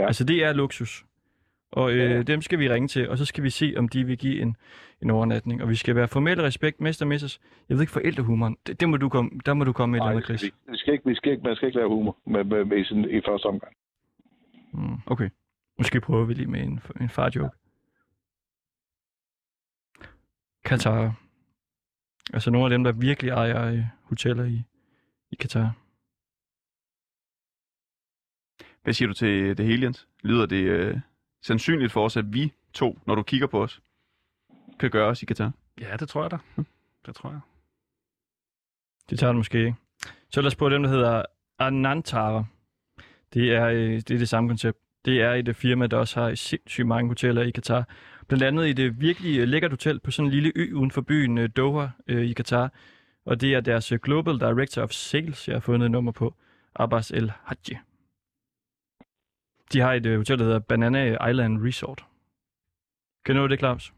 [0.00, 0.06] Ja.
[0.06, 1.04] Altså, det er luksus.
[1.72, 4.04] Og øh, Ja, dem skal vi ringe til, og så skal vi se, om de
[4.04, 4.56] vil give en,
[5.02, 5.62] en overnatning.
[5.62, 7.40] Og vi skal være formelle respekt, mester misses.
[7.68, 10.02] Jeg ved ikke, forældrehumoren, det, det må du komme, der må du komme med et
[10.02, 10.42] eller andet, Chris.
[10.42, 12.78] vi, vi, skal ikke, vi skal ikke, man skal ikke lave humor med, med, med
[12.78, 13.72] i, sådan, i første omgang.
[14.72, 15.30] Mm, okay.
[15.78, 17.56] Måske prøver vi lige med en, en far-joke.
[20.64, 21.14] Katar.
[22.32, 24.62] Altså nogle af dem, der virkelig ejer øh, hoteller i,
[25.30, 25.72] i Katar.
[28.82, 30.08] Hvad siger du til det hele, Jens?
[30.22, 30.96] Lyder det øh,
[31.42, 33.80] sandsynligt for os, at vi to, når du kigger på os,
[34.80, 35.52] kan gøre os i Katar?
[35.80, 36.38] Ja, det tror jeg da.
[37.06, 37.40] Det tror jeg.
[39.10, 39.74] Det tager det måske ikke.
[40.30, 41.22] Så lad os prøve dem, der hedder
[41.58, 42.44] Anantara.
[43.34, 44.78] Det er, øh, det er det samme koncept.
[45.04, 47.88] Det er et øh, firma, der også har sindssygt mange hoteller i Katar.
[48.28, 51.00] Blandt andet et øh, virkelig øh, lækkert hotel på sådan en lille ø uden for
[51.00, 52.72] byen Doha øh, i Katar.
[53.24, 56.34] Og det er deres Global Director of Sales, jeg har fundet et nummer på.
[56.74, 57.78] Abbas El Hadji.
[59.72, 62.04] De har et øh, hotel, der hedder Banana Island Resort.
[63.24, 63.92] Kender du det, Claus?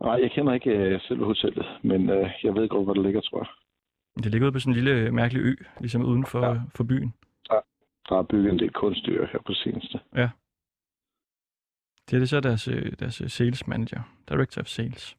[0.00, 3.20] Nej, jeg kender ikke øh, selve hotellet, men øh, jeg ved godt, hvor det ligger,
[3.20, 3.48] tror jeg.
[4.24, 6.52] Det ligger ude på sådan en lille øh, mærkelig ø, ligesom uden for, Ja.
[6.52, 6.60] ja.
[6.74, 7.14] for byen.
[8.08, 10.00] Der er bygget en del kunstdyr her på seneste.
[12.10, 12.64] Det er det så deres,
[12.98, 15.16] deres sales manager, director of sales.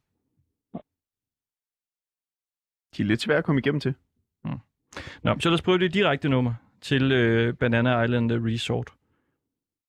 [2.96, 3.94] De er lidt svære at komme igennem til.
[5.22, 8.94] Nå, så lad os prøve det direkte nummer til øh, Banana Island Resort.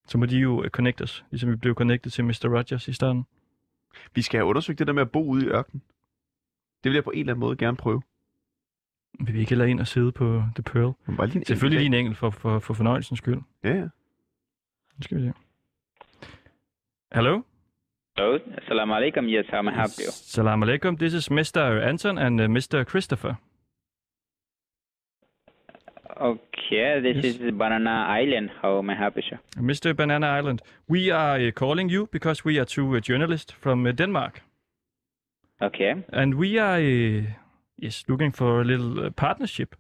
[0.10, 2.58] Så må de jo øh, connect os, ligesom vi blev connected til Mr.
[2.58, 3.26] Rogers i starten.
[4.16, 5.82] Vi skal have undersøgt det der med at bo ude i ørkenen.
[6.84, 8.02] Det vil jeg på en eller anden måde gerne prøve.
[9.20, 11.16] Vil vi ikke heller ind og sidde på The Pearl?
[11.18, 13.42] Bare lige en Selvfølgelig lige enkelt en enkelt for, for, for fornøjelsens skyld.
[13.64, 13.82] Ja, ja.
[14.98, 15.34] Nu skal vi se.
[17.14, 17.42] Hello?
[18.18, 18.40] Hello.
[18.58, 19.26] Assalamu alaikum.
[19.26, 20.12] Yes, how may I help you?
[20.12, 20.98] Salam alaikum.
[20.98, 21.60] This is Mr.
[21.60, 22.84] Anton and uh, Mr.
[22.84, 23.36] Christopher.
[26.22, 27.36] Okay, this Yes.
[27.36, 28.50] is Banana Island.
[28.62, 29.38] How may I help you.
[29.58, 29.96] Mr.
[29.96, 33.92] Banana Island, we are uh, calling you because we are two uh, journalists from uh,
[33.94, 34.42] Denmark,
[35.62, 36.04] Okay.
[36.12, 36.80] and we are
[37.78, 39.76] yes looking for a little partnership.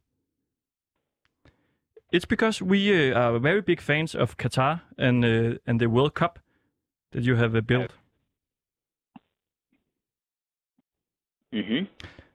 [2.12, 6.40] It's because we are very big fans of Qatar and uh, and the World Cup
[7.12, 7.92] that you have uh, built,
[11.54, 11.86] Mm-hmm.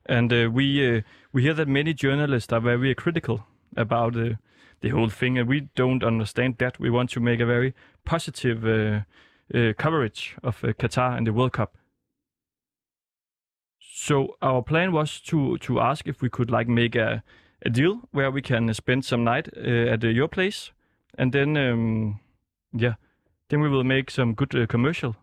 [0.06, 1.00] and uh, we uh,
[1.32, 3.38] we hear that many journalists are very critical
[3.76, 4.34] about uh,
[4.80, 6.78] the whole thing, and we don't understand that.
[6.78, 9.00] We want to make a very positive uh,
[9.54, 11.76] uh, coverage of uh, Qatar and the World Cup.
[13.78, 17.22] So our plan was to to ask if we could like make a
[17.62, 20.72] a deal where we can spend some night at your place,
[21.18, 22.20] and then um,
[22.72, 22.94] yeah,
[23.48, 25.16] then we will make some good commercial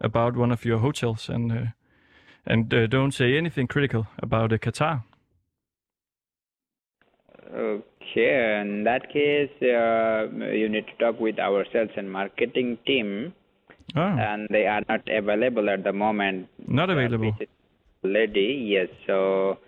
[0.00, 1.72] about one of your hotels and.
[2.46, 5.02] And don't say anything critical about Qatar.
[7.54, 13.34] Okay, in that case, uh, you need to talk with our sales and marketing team,
[13.96, 16.48] Oh, and they are not available at the moment.
[16.68, 17.36] not available.
[18.04, 18.88] Lady, yes.
[19.06, 19.58] So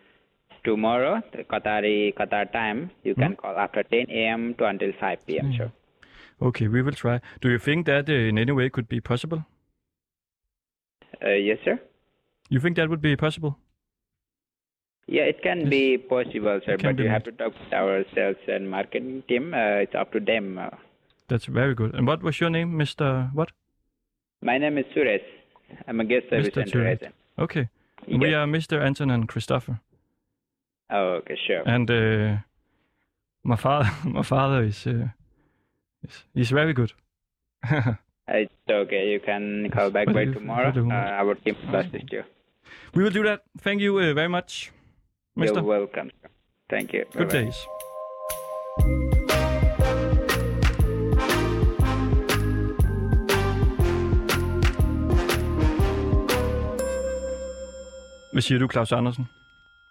[0.64, 4.54] tomorrow, the Qatari Qatar time, you can call after 10 a.m.
[4.58, 5.52] to until 5 p.m.
[5.56, 5.72] Sure.
[6.40, 7.20] Okay, we will try.
[7.40, 9.44] Do you think that uh, in any way could be possible?
[11.24, 11.80] Uh, yes, sir.
[12.48, 13.58] You think that would be possible?
[15.06, 18.70] Yeah, it can be possible, sir, but you have to talk with our sales and
[18.70, 19.52] marketing team.
[19.52, 20.58] Uh, it's up to them.
[20.58, 20.68] Uh,
[21.28, 21.94] That's very good.
[21.94, 23.32] And what was your name, Mr.
[23.34, 23.50] What?
[24.42, 25.22] my name is Suresh.
[25.86, 26.70] I'm a guest service Mr.
[26.70, 27.12] Suresh.
[27.38, 27.68] Okay.
[28.08, 28.80] We are Mr.
[28.84, 29.80] Anton and Christopher.
[30.90, 31.62] Oh, okay, sure.
[31.66, 32.36] And uh,
[33.44, 35.08] my father, my father is, uh,
[36.02, 36.92] is he's very good.
[38.28, 39.10] It's okay.
[39.10, 40.66] You can call back What by tomorrow.
[40.66, 42.22] what do you Uh, our team will assist you.
[42.94, 43.42] we will do that.
[43.58, 44.70] Thank you uh, very much,
[45.36, 45.46] Mr.
[45.46, 46.10] You're welcome.
[46.68, 47.04] Thank you.
[47.12, 47.44] Good Bye-bye.
[47.44, 47.56] days.
[58.32, 59.28] Hvad siger du, Claus Andersen?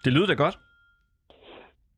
[0.05, 0.59] Det lyder da godt.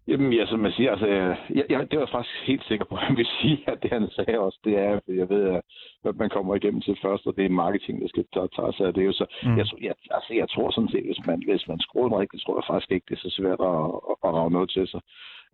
[0.08, 1.38] Jamen, ja, som man siger, altså, jeg,
[1.70, 4.10] jeg, det var jeg faktisk helt sikker på, at han vil sige, at det han
[4.10, 5.62] sagde også, det er, at jeg ved,
[6.06, 8.88] at man kommer igennem til først, og det er marketing, der skal tage, tage sig
[8.88, 9.02] af det.
[9.02, 9.58] er Jo, så Mm.
[9.58, 12.58] jeg, jeg, altså, jeg tror sådan set, hvis man, hvis man skruer den rigtigt, tror
[12.58, 15.02] jeg faktisk ikke, det er så svært at, at, at rage noget til sig.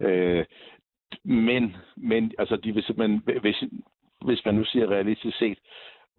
[0.02, 0.46] Øh,
[1.24, 3.64] men, men, altså, de vil simpelthen, hvis,
[4.26, 5.58] hvis man nu siger realistisk set,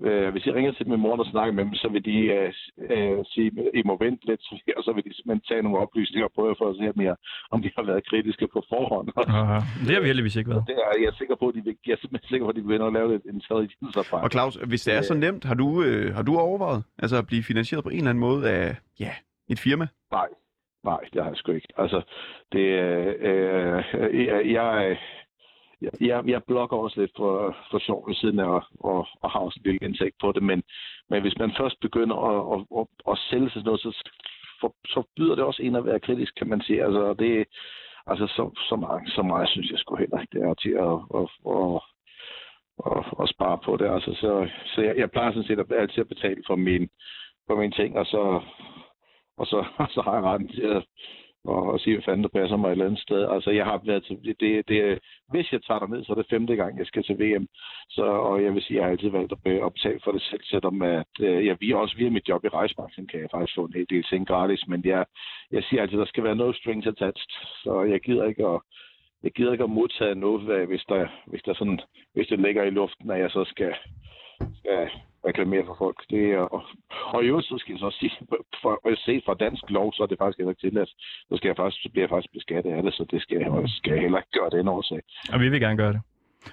[0.09, 2.53] Øh, hvis jeg ringer til min mor og snakker med dem, så vil de øh,
[2.95, 4.43] øh, sige, I må vente lidt,
[4.79, 7.17] og så vil de simpelthen tage nogle oplysninger på jer for at se, om, jeg,
[7.51, 9.09] om de har været kritiske på forhånd.
[9.17, 10.65] Uh, det har vi heldigvis ikke været.
[10.67, 12.57] Det er, jeg er sikker på, at de vil, jeg er simpelthen sikker på, at
[12.57, 14.25] de vil og lave en tredje tidserfaring.
[14.25, 17.27] Og Claus, hvis det er så nemt, har du, øh, har du overvejet altså at
[17.27, 19.13] blive finansieret på en eller anden måde af ja,
[19.49, 19.87] et firma?
[20.13, 20.29] Nej,
[20.85, 21.73] nej, det har jeg sgu ikke.
[21.77, 22.03] Altså,
[22.53, 24.99] det, øh, øh, jeg, jeg,
[26.01, 29.41] jeg, jeg blokker også lidt for, for sjov ved siden af, og, og, og har
[29.41, 30.63] også en lille indtægt på det, men,
[31.11, 34.11] men hvis man først begynder at, at, at, at sælge sig noget, så,
[34.61, 36.85] for, så byder det også en at være kritisk, kan man sige.
[36.85, 37.47] Altså, det,
[38.07, 40.97] altså så, så, meget, så meget synes jeg sgu heller ikke, det er til at,
[41.19, 41.81] at, at,
[42.91, 43.87] at, at spare på det.
[43.95, 46.89] Altså, så så jeg, jeg plejer sådan set at, altid at betale for, min,
[47.47, 48.41] for mine ting, og så,
[49.39, 49.65] og så,
[49.95, 50.85] så har jeg retten til at
[51.45, 53.29] og, og sige, hvad fanden der passer mig et eller andet sted.
[53.35, 54.99] Altså, jeg har været til, det, det, det,
[55.31, 57.47] hvis jeg tager ned, så er det femte gang, jeg skal til VM.
[57.91, 60.23] Så, og jeg vil sige, jeg har altid valgt at optage at betale for det
[60.23, 63.55] selv, selvom at, øh, jeg via, også via mit job i rejsebranchen kan jeg faktisk
[63.55, 65.05] få en hel del ting gratis, men jeg,
[65.51, 67.31] jeg siger altid, der skal være no strings attached,
[67.63, 68.61] så jeg gider ikke at,
[69.23, 71.81] jeg gider ikke at modtage noget, hvis der, hvis der sådan,
[72.15, 73.75] hvis det ligger i luften, at jeg så skal,
[74.61, 74.89] skal
[75.29, 75.99] reklamere for folk.
[76.11, 76.63] Det er, og,
[77.15, 78.13] og i øvrigt, så skal jeg så sige,
[78.63, 80.91] for for se fra dansk lov, så er det faktisk heller ikke tilladt.
[81.29, 83.51] Så, skal jeg faktisk, så bliver jeg faktisk beskattet af det, så det skal jeg,
[83.67, 85.01] skal jeg heller ikke gøre den årsag.
[85.33, 86.01] Og vi vil gerne gøre det.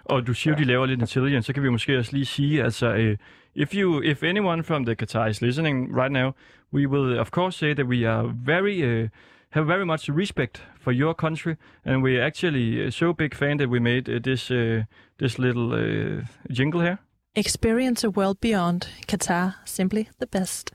[0.06, 0.60] Og du siger, ja.
[0.60, 3.15] de laver lidt intelligence, så kan vi måske også lige sige, altså, uh,
[3.56, 6.32] if you, if anyone from the Qatar is listening right now,
[6.73, 9.10] we will of course say that we are very, uh,
[9.50, 13.69] have very much respect for your country, and we're actually øh, so big fan that
[13.69, 14.84] we made uh, this, uh,
[15.19, 16.26] this little uh,
[16.58, 16.97] jingle here,
[17.36, 18.82] Experience a world beyond.
[19.12, 20.74] Qatar, simply the best.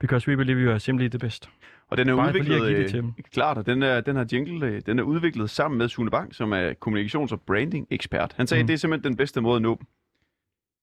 [0.00, 1.48] because we believe you are simply the best.
[1.90, 3.12] Og den er Bare at udviklet, det til øh, dem.
[3.32, 6.34] klart, og den, er, den her jingle, øh, den er udviklet sammen med Sune Bang,
[6.34, 8.34] som er kommunikations- og branding-ekspert.
[8.36, 8.64] Han sagde, Mm.
[8.64, 8.66] mm.
[8.66, 9.86] det er simpelthen den bedste måde at nå dem.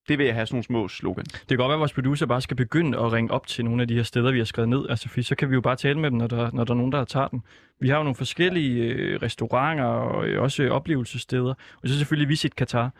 [0.08, 1.26] Det vil jeg have sådan nogle små slogan.
[1.26, 3.82] Det kan godt være, at vores producer bare skal begynde at ringe op til nogle
[3.82, 4.86] af de her steder, vi har skrevet ned.
[4.90, 6.78] Altså, fordi så kan vi jo bare tale med dem, når der, når der er
[6.78, 7.42] nogen, der tager den.
[7.80, 11.54] Vi har jo nogle forskellige øh, restauranter og øh, også øh, oplevelsessteder.
[11.84, 12.92] Og så selvfølgelig Visit Qatar.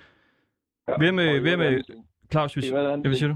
[0.98, 3.36] Hvem, øh, en øh, anden ting- Claus, hvis, ja, hvad siger du?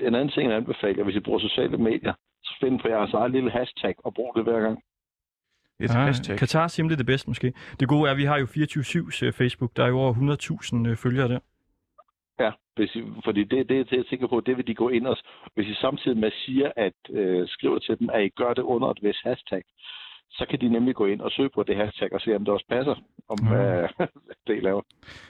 [0.00, 2.12] En anden ting, jeg anbefaler, hvis I bruger sociale medier,
[2.44, 4.82] så find på jeres eget lille hashtag og brug det hver gang.
[5.80, 6.38] Et Ah, hashtag.
[6.38, 7.52] Katar er simpelthen det bedste måske.
[7.80, 9.76] Det gode er, at vi har jo 24-7's Facebook.
[9.76, 10.14] Der er jo over
[10.84, 11.38] 100.000 øh, følgere der.
[12.40, 14.88] Ja, hvis I, fordi det, det, det er jeg sikker på, det vil de gå
[14.88, 15.16] ind og...
[15.54, 18.88] Hvis I samtidig med siger, at øh, skriver til dem, at I gør det under
[18.90, 19.62] et vis hashtag,
[20.30, 22.54] så kan de nemlig gå ind og søge på det hashtag og se, om det
[22.54, 22.94] også passer,
[23.28, 23.48] om Mm.
[23.48, 24.08] hvad, hvad
[24.46, 24.82] det I laver.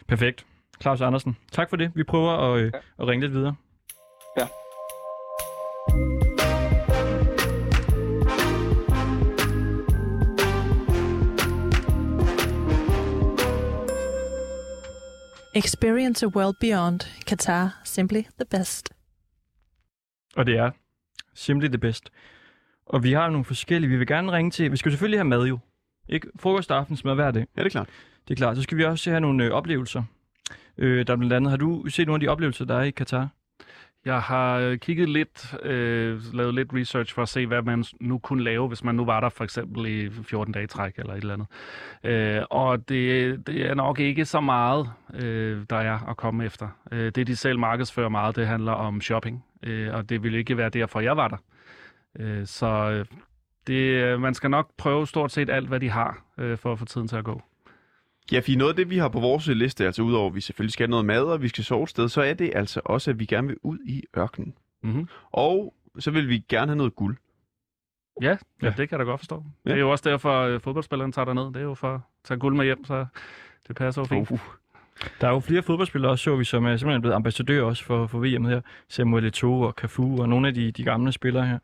[0.09, 0.46] Perfekt.
[0.81, 1.93] Claus Andersen, tak for det.
[1.95, 3.55] Vi prøver at, øh, at ringe lidt videre.
[4.39, 4.47] Ja.
[15.55, 17.01] Experience a world beyond.
[17.27, 18.93] Qatar, simply the best.
[20.37, 20.71] Og det er
[21.35, 22.11] simpelthen det bedste.
[22.87, 23.91] Og vi har nogle forskellige.
[23.91, 24.73] Vi vil gerne ringe til...
[24.73, 25.59] Vi skal selvfølgelig have mad jo.
[26.09, 26.29] Ikke?
[26.39, 27.47] Frokost og aftensmad hver dag.
[27.57, 27.89] Ja, det er klart.
[28.29, 28.57] Det er klart.
[28.57, 30.03] Så skal vi også have nogle øh, oplevelser.
[30.79, 31.51] Øh, der er blandt andet...
[31.51, 33.29] Har du set nogle af de oplevelser, der er i Katar?
[34.07, 38.19] Jeg har øh, kigget lidt, øh, lavet lidt research for at se, hvad man nu
[38.19, 41.21] kunne lave, hvis man nu var der for eksempel i 14 dage træk eller et
[41.21, 41.49] eller andet.
[42.05, 46.69] Øh, og det, det er nok ikke så meget, øh, der er at komme efter.
[46.93, 50.57] Øh, det, de selv markedsfører meget, det handler om shopping, øh, og det ville ikke
[50.57, 51.37] være derfor, jeg var der.
[52.19, 53.05] Øh, så øh,
[53.67, 56.79] det, øh, man skal nok prøve stort set alt, hvad de har, øh, for at
[56.79, 57.43] få tiden til at gå.
[58.33, 60.73] Ja, for noget af det, vi har på vores liste, altså udover at vi selvfølgelig
[60.73, 63.11] skal have noget mad, og vi skal sove et sted, så er det altså også,
[63.11, 64.55] at vi gerne vil ud i ørkenen.
[64.83, 65.09] Mm-hmm.
[65.33, 67.17] Og så vil vi gerne have noget guld.
[68.23, 68.67] Ja, ja, Ja.
[68.69, 69.45] det kan jeg da godt forstå.
[69.67, 69.71] Ja.
[69.71, 71.45] Det er jo også derfor, at fodboldspilleren tager derned.
[71.45, 73.07] Det er jo for at tage guld med hjem, så
[73.69, 74.31] det passer jo fint.
[74.31, 74.39] Uh,
[75.21, 78.07] Der er jo flere fodboldspillere også, så vi, som er simpelthen blevet ambassadør også for,
[78.07, 78.61] for VM her.
[78.89, 81.59] Samuel Eto'o og Cafu og nogle af de, de gamle spillere her.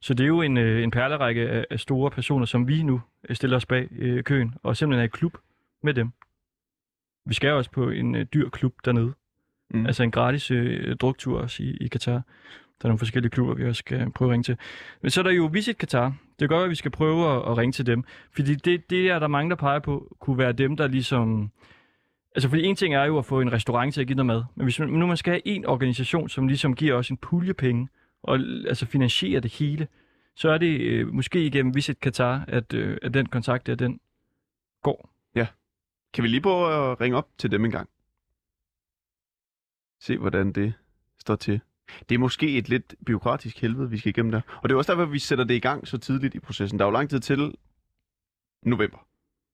[0.00, 3.00] Så det er jo en, øh, en perlerække af, af store personer, som vi nu
[3.28, 5.36] øh, stiller os bag øh, køen, og simpelthen er i klub
[5.82, 6.10] med dem.
[7.26, 9.14] Vi skal også på en øh, dyr klub dernede.
[9.70, 9.86] Mm.
[9.86, 12.12] Altså en gratis øh, druktur også i, i Katar.
[12.12, 14.56] Der er nogle forskellige klubber, vi også skal prøve at ringe til.
[15.02, 16.14] Men så er der jo Visit Qatar.
[16.38, 18.04] Det er godt, at vi skal prøve at, at ringe til dem.
[18.32, 21.50] Fordi det, det er der mange, der peger på, kunne være dem, der ligesom...
[22.34, 24.44] Altså, fordi en ting er jo at få en restaurant til at give noget mad.
[24.54, 27.54] Men hvis man, nu man skal have en organisation, som ligesom giver os en pulje
[27.54, 27.88] penge,
[28.22, 28.38] og
[28.68, 29.88] altså finansierer det hele,
[30.36, 34.00] så er det øh, måske igennem Visit Qatar, at, øh, at den kontakt der, den
[34.82, 35.10] går.
[36.12, 37.88] Kan vi lige prøve at ringe op til dem en gang?
[40.00, 40.74] Se, hvordan det
[41.18, 41.60] står til.
[42.08, 44.40] Det er måske et lidt byråkratisk helvede, vi skal igennem der.
[44.62, 46.78] Og det er også derfor, vi sætter det i gang så tidligt i processen.
[46.78, 47.54] Der er jo lang tid til
[48.62, 49.06] november.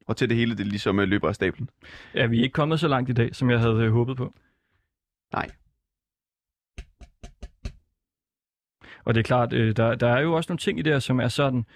[0.06, 1.70] Og til det hele, det ligesom øh, løber af stablen.
[2.14, 4.34] Ja, vi er ikke kommet så langt i dag, som jeg havde øh, håbet på.
[5.32, 5.50] Nej.
[9.04, 11.00] Og det er klart, øh, der, der er jo også nogle ting i det her,
[11.00, 11.66] som er sådan,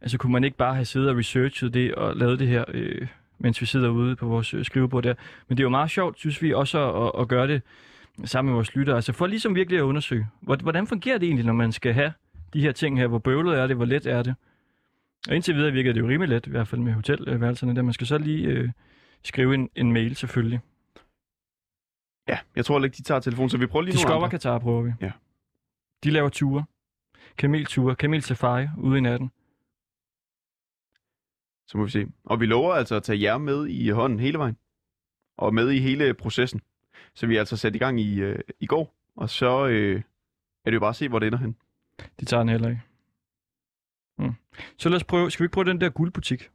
[0.00, 3.08] altså kunne man ikke bare have siddet og researchet det og lavet det her, øh,
[3.40, 5.14] mens vi sidder ude på vores øh, skrivebord der.
[5.48, 7.62] Men det er jo meget sjovt, synes vi, også at, at gøre det
[8.24, 8.96] sammen med vores lyttere.
[8.96, 12.12] Altså for ligesom virkelig at undersøge, hvor- hvordan fungerer det egentlig, når man skal have
[12.52, 13.06] de her ting her?
[13.06, 13.76] Hvor bøvlet er det?
[13.76, 14.34] Hvor let er det?
[15.28, 17.82] Og indtil videre virker det jo rimelig let, i hvert fald med hotelværelserne der.
[17.82, 18.68] Man skal så lige øh,
[19.24, 20.60] skrive en, en mail selvfølgelig.
[22.28, 24.30] Ja, jeg tror ikke, de tager telefonen, så vi prøver lige nogle Discover andre.
[24.30, 24.92] Qatar prøver vi.
[25.00, 25.10] Ja.
[26.04, 26.64] De laver ture.
[27.38, 29.30] Kamelture, kamel safari ude i natten.
[31.70, 32.06] Så må vi se.
[32.24, 34.56] Og vi lover altså at tage jer med i hånden hele vejen.
[35.36, 36.60] Og med i hele processen.
[37.14, 38.94] Så vi er altså sat i gang i, øh, i går.
[39.16, 40.02] Og så øh,
[40.64, 41.56] er det jo bare at se, hvor det ender hen.
[42.20, 42.82] De tager den heller ikke.
[44.18, 44.34] Mm.
[44.78, 46.50] Så lad os prøve, skal vi ikke prøve den der guldbutik?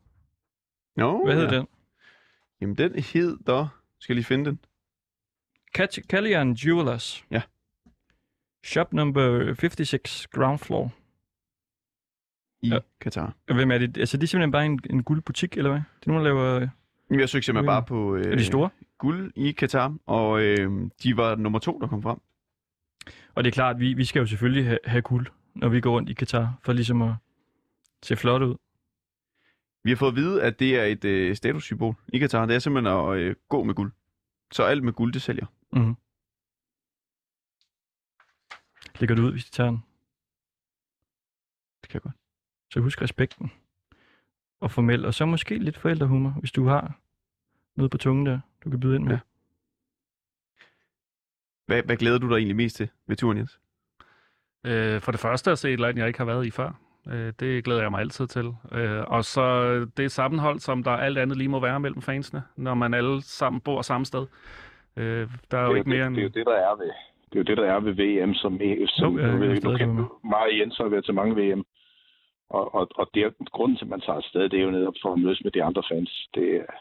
[0.96, 1.60] Nå, Hvad hedder ja.
[1.60, 1.68] den?
[2.62, 3.68] Jamen, den hedder...
[4.00, 4.60] Skal jeg lige finde den?
[5.78, 7.26] Kat- Kallian Jewelers.
[7.32, 7.42] Ja.
[8.66, 10.92] Shop number 56, ground floor.
[12.66, 12.80] I Ja.
[13.02, 13.34] Katar.
[13.54, 13.98] Hvem er det?
[13.98, 15.82] Altså, det er simpelthen bare en, en guldbutik, eller hvad?
[16.00, 16.70] Det er nogen, der laver...
[17.10, 18.70] Jamen, Jeg søgte simpelthen Øh, bare på øh, Er de store?
[18.98, 22.18] guld i Katar, og øh, de var nummer to, der kom frem.
[23.36, 25.92] Og det er klart, vi, vi skal jo selvfølgelig have, have guld, når vi går
[25.92, 27.14] rundt i Katar, for ligesom at
[28.04, 28.56] se flot ud.
[29.84, 32.46] Vi har fået at vide, at det er et øh, statussymbol i Katar.
[32.46, 33.92] Det er simpelthen at øh, gå med guld.
[34.52, 35.46] Så alt med guld, det sælger.
[35.74, 35.96] Mm-hmm.
[39.00, 39.84] Lægger du ud, hvis de tager den?
[41.82, 42.16] Det kan jeg godt.
[42.76, 43.52] Så husk respekten.
[44.60, 47.00] Og formel, og så måske lidt forældrehumor, hvis du har
[47.76, 49.12] noget på tungen der, du kan byde ind med.
[49.12, 49.20] Ja.
[51.66, 53.60] Hvad, hvad glæder du dig egentlig mest til ved turen, Jens?
[54.66, 56.72] Øh, for det første at se et land, jeg ikke har været i før.
[57.08, 58.56] Øh, det glæder jeg mig altid til.
[58.72, 59.46] Øh, og så
[59.98, 63.62] det sammenhold, som der alt andet lige må være mellem fansene, når man alle sammen
[63.62, 64.28] bor samme sted.
[64.96, 66.34] Øh, der er jo det, ikke mere det, det er jo end...
[66.34, 66.92] det, der er ved,
[67.30, 69.78] det er jo det, der er ved VM, som, som Jo, ja, nu ved du
[69.78, 69.90] kan,
[70.24, 71.66] mig og Jens har været til mange VM.
[72.50, 74.94] Og, og, og det er, grunden til, at man tager afsted, det er jo netop
[75.02, 76.28] for at mødes med de andre fans.
[76.36, 76.80] Det, er-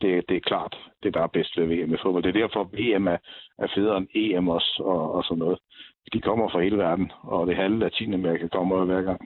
[0.00, 2.22] det, det er klart, det der er bedst ved VM i fodbold.
[2.22, 3.16] Det er derfor, VM er,
[3.58, 5.58] er federe end EM også, og, og sådan noget.
[6.12, 9.20] De kommer fra hele verden, og det halve Latinamerika kommer jo hver gang.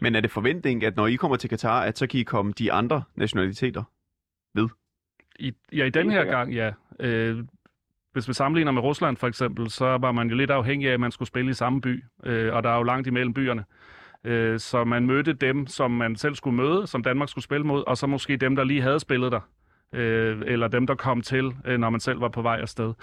[0.00, 2.52] Men er det forventning, at når I kommer til Katar, at så kan I komme
[2.52, 3.82] de andre nationaliteter?
[5.38, 6.72] I, ja, i den her gang, ja.
[7.00, 7.36] Øh,
[8.12, 11.00] hvis vi sammenligner med Rusland for eksempel, så var man jo lidt afhængig af, at
[11.00, 13.64] man skulle spille i samme by, øh, og der er jo langt imellem byerne.
[14.24, 17.84] Øh, så man mødte dem, som man selv skulle møde, som Danmark skulle spille mod,
[17.86, 19.40] og så måske dem, der lige havde spillet der,
[19.92, 22.94] øh, eller dem, der kom til, øh, når man selv var på vej afsted.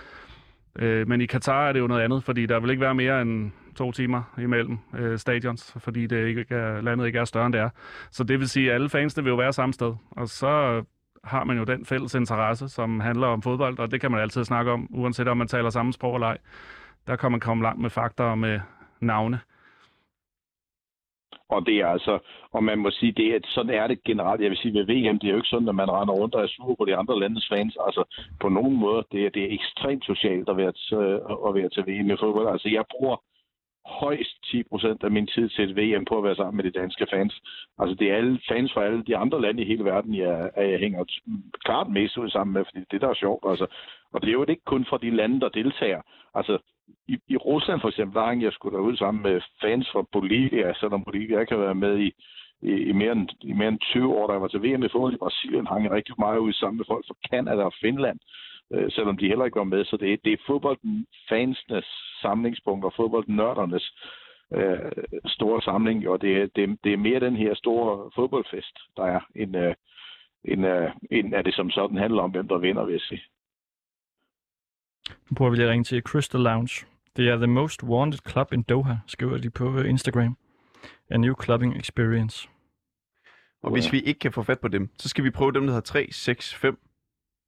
[0.79, 3.21] Øh, men i Katar er det jo noget andet, fordi der vil ikke være mere
[3.21, 7.53] end to timer imellem øh, stadions, fordi det ikke er, landet ikke er større end
[7.53, 7.69] det er.
[8.11, 9.93] Så det vil sige, at alle fansene vil jo være samme sted.
[10.11, 10.83] Og så
[11.23, 14.43] har man jo den fælles interesse, som handler om fodbold, og det kan man altid
[14.43, 16.37] snakke om, uanset om man taler samme sprog eller ej.
[17.07, 18.59] Der kan man komme langt med fakta og med
[18.99, 19.39] navne.
[21.49, 22.19] Og det er altså,
[22.51, 24.41] og man må sige, det er, sådan er det generelt.
[24.41, 26.43] Jeg vil sige, ved VM, det er jo ikke sådan, at man render rundt og
[26.43, 27.77] er sur på de andre landes fans.
[27.87, 28.03] Altså,
[28.41, 31.69] på nogen måde, det er, det er ekstremt socialt at være, til, øh, at være
[31.69, 32.47] til VM i fodbold.
[32.47, 33.17] Altså, jeg bruger
[33.85, 36.79] højst 10 procent af min tid til et VM på at være sammen med de
[36.79, 37.41] danske fans.
[37.79, 40.79] Altså, det er alle fans fra alle de andre lande i hele verden, jeg, jeg
[40.79, 41.03] hænger
[41.65, 43.43] klart mest ud sammen med, fordi det der er sjovt.
[43.49, 43.65] Altså.
[44.13, 46.01] Og det er jo ikke kun fra de lande, der deltager.
[46.35, 46.57] Altså,
[47.07, 50.73] i, i Rusland for eksempel, der hang jeg skulle derud sammen med fans fra Bolivia,
[50.73, 52.11] selvom Bolivia kan være med i,
[52.61, 54.89] i, i, mere end, i mere end 20 år, da jeg var til VM i
[54.89, 58.19] fodbold i Brasilien, hang jeg rigtig meget ud sammen med folk fra Canada og Finland,
[58.73, 59.85] øh, selvom de heller ikke var med.
[59.85, 61.87] Så det, det er fodboldfansenes
[62.21, 63.91] samlingspunkt og fodboldnørdernes
[64.53, 64.91] øh,
[65.25, 69.57] store samling, og det, det, det er mere den her store fodboldfest, der er, end,
[69.57, 69.73] øh,
[70.45, 73.21] end, øh, end at det som sådan handler om, hvem der vinder, vil jeg sige.
[75.29, 76.85] Nu prøver vi lige at ringe til Crystal Lounge.
[77.15, 80.37] Det er the most wanted club in Doha, skriver de på øh, Instagram.
[81.09, 82.49] A new clubbing experience.
[83.61, 85.69] Og hvis vi ikke kan få fat på dem, så skal vi prøve dem, der
[85.69, 86.55] hedder 365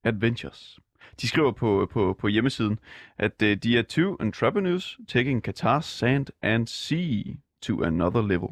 [0.04, 0.80] Adventures.
[1.22, 2.80] De skriver på, på, på hjemmesiden,
[3.18, 7.24] at uh, de er two entrepreneurs taking Qatar's sand and sea
[7.62, 8.50] to another level.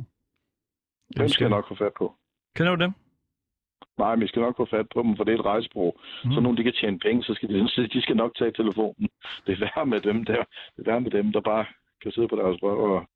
[1.17, 2.15] Dem skal jeg nok få fat på.
[2.55, 2.93] Kender du dem?
[3.99, 5.99] Nej, vi skal nok få fat på dem, for det er et rejsbrug.
[6.25, 6.31] Mm.
[6.31, 9.09] Så nogen, de kan tjene penge, så skal de, de skal nok tage telefonen.
[9.45, 11.65] Det er værre med dem der, det er værre med dem, der bare
[12.01, 13.09] kan sidde på deres røv og,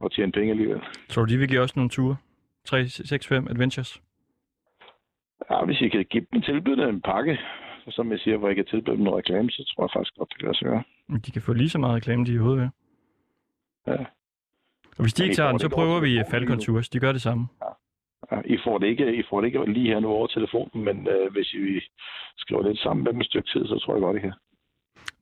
[0.00, 0.80] og tjene penge alligevel.
[1.08, 2.16] Tror du, de vil give os nogle ture?
[2.64, 4.02] 3, 6, 5 Adventures?
[5.50, 7.38] Ja, hvis I kan give dem tilbyde en pakke,
[7.84, 10.14] så som jeg siger, hvor jeg kan tilbyde dem noget reklame, så tror jeg faktisk
[10.16, 10.82] godt, det kan lade gøre.
[11.26, 12.70] De kan få lige så meget reklame, de i hovedet.
[13.86, 13.96] Ja.
[14.96, 16.88] Og hvis de ikke tager den, så prøver vi Falcon Tours.
[16.88, 17.46] De gør det samme.
[17.62, 17.68] Ja,
[18.44, 21.32] I får det ikke, I får det ikke lige her nu over telefonen, men øh,
[21.32, 21.80] hvis I
[22.36, 24.32] skriver lidt sammen med dem et stykke tid, så tror jeg godt, I kan.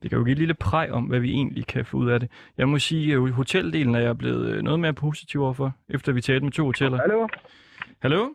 [0.01, 2.19] Det kan jo give et lille præg om, hvad vi egentlig kan få ud af
[2.19, 2.31] det.
[2.57, 6.21] Jeg må sige, at hoteldelen er jeg blevet øh, noget mere positiv overfor, efter vi
[6.21, 6.97] talte med to hoteller.
[7.01, 7.27] Hello.
[8.01, 8.33] Hello?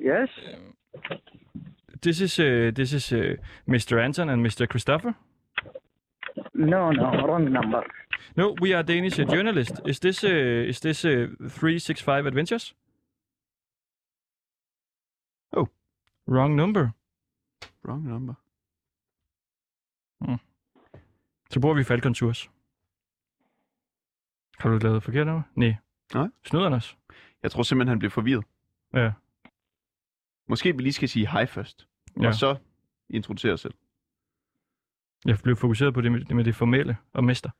[0.00, 0.30] Yes.
[2.02, 3.36] This is uh, this is uh,
[3.66, 3.98] Mr.
[3.98, 4.66] Anton and Mr.
[4.66, 5.12] Christopher.
[6.54, 7.82] No, no, wrong number.
[8.36, 9.80] No, we are Danish uh, journalists.
[9.86, 12.74] Is this uh, is this uh, 365 Adventures?
[15.56, 15.68] Oh.
[16.28, 16.88] Wrong number.
[17.84, 18.34] Wrong number.
[21.50, 22.50] Så bruger vi Falcon Tours.
[24.58, 25.42] Har du lavet forkert nummer?
[25.54, 25.76] Nej.
[26.14, 26.28] Nej.
[26.44, 26.98] Snyder han os?
[27.42, 28.44] Jeg tror simpelthen, han blev forvirret.
[28.94, 29.12] Ja.
[30.48, 31.88] Måske vi lige skal sige hej først,
[32.20, 32.26] ja.
[32.28, 32.56] og så
[33.10, 33.74] introducere os selv.
[35.24, 37.50] Jeg blev fokuseret på det med, det med det formelle og mester.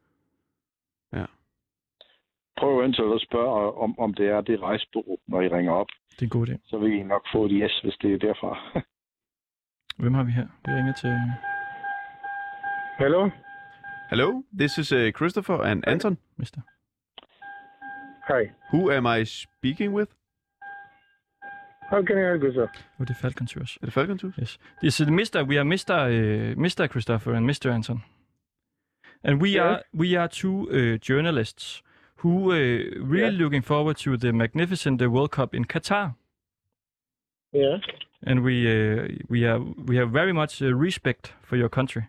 [2.56, 5.86] Prøv eventuelt at spørge, om, om det er det rejsbureau, når I ringer op.
[6.10, 6.56] Det er en god idé.
[6.70, 8.80] Så vil I nok få et yes, hvis det er derfra.
[10.02, 10.46] Hvem har vi her?
[10.66, 11.14] Vi ringer til...
[12.98, 13.30] Hello.
[14.10, 16.18] Hello, this is uh, Christopher and Anton.
[16.36, 16.60] Mister.
[18.28, 18.42] Hi.
[18.72, 20.10] Who am I speaking with?
[21.90, 22.66] How can I help you, sir?
[22.98, 23.76] Oh, det er Falcon Tours.
[23.76, 24.34] Er det Falcon Tours?
[24.40, 24.58] Yes.
[24.82, 25.42] This is Mr.
[25.42, 25.94] We are Mr.
[25.94, 26.86] Uh, Mr.
[26.86, 27.68] Christopher and Mr.
[27.70, 28.04] Anton.
[29.24, 29.60] And we Yes.
[29.60, 31.82] are we are two uh, journalists
[32.22, 32.54] who uh,
[33.14, 33.40] really Yes.
[33.40, 36.14] looking forward to the magnificent uh, World Cup in Qatar.
[37.52, 37.78] Yeah.
[38.22, 42.02] And we uh, we are we have very much uh, respect for your country.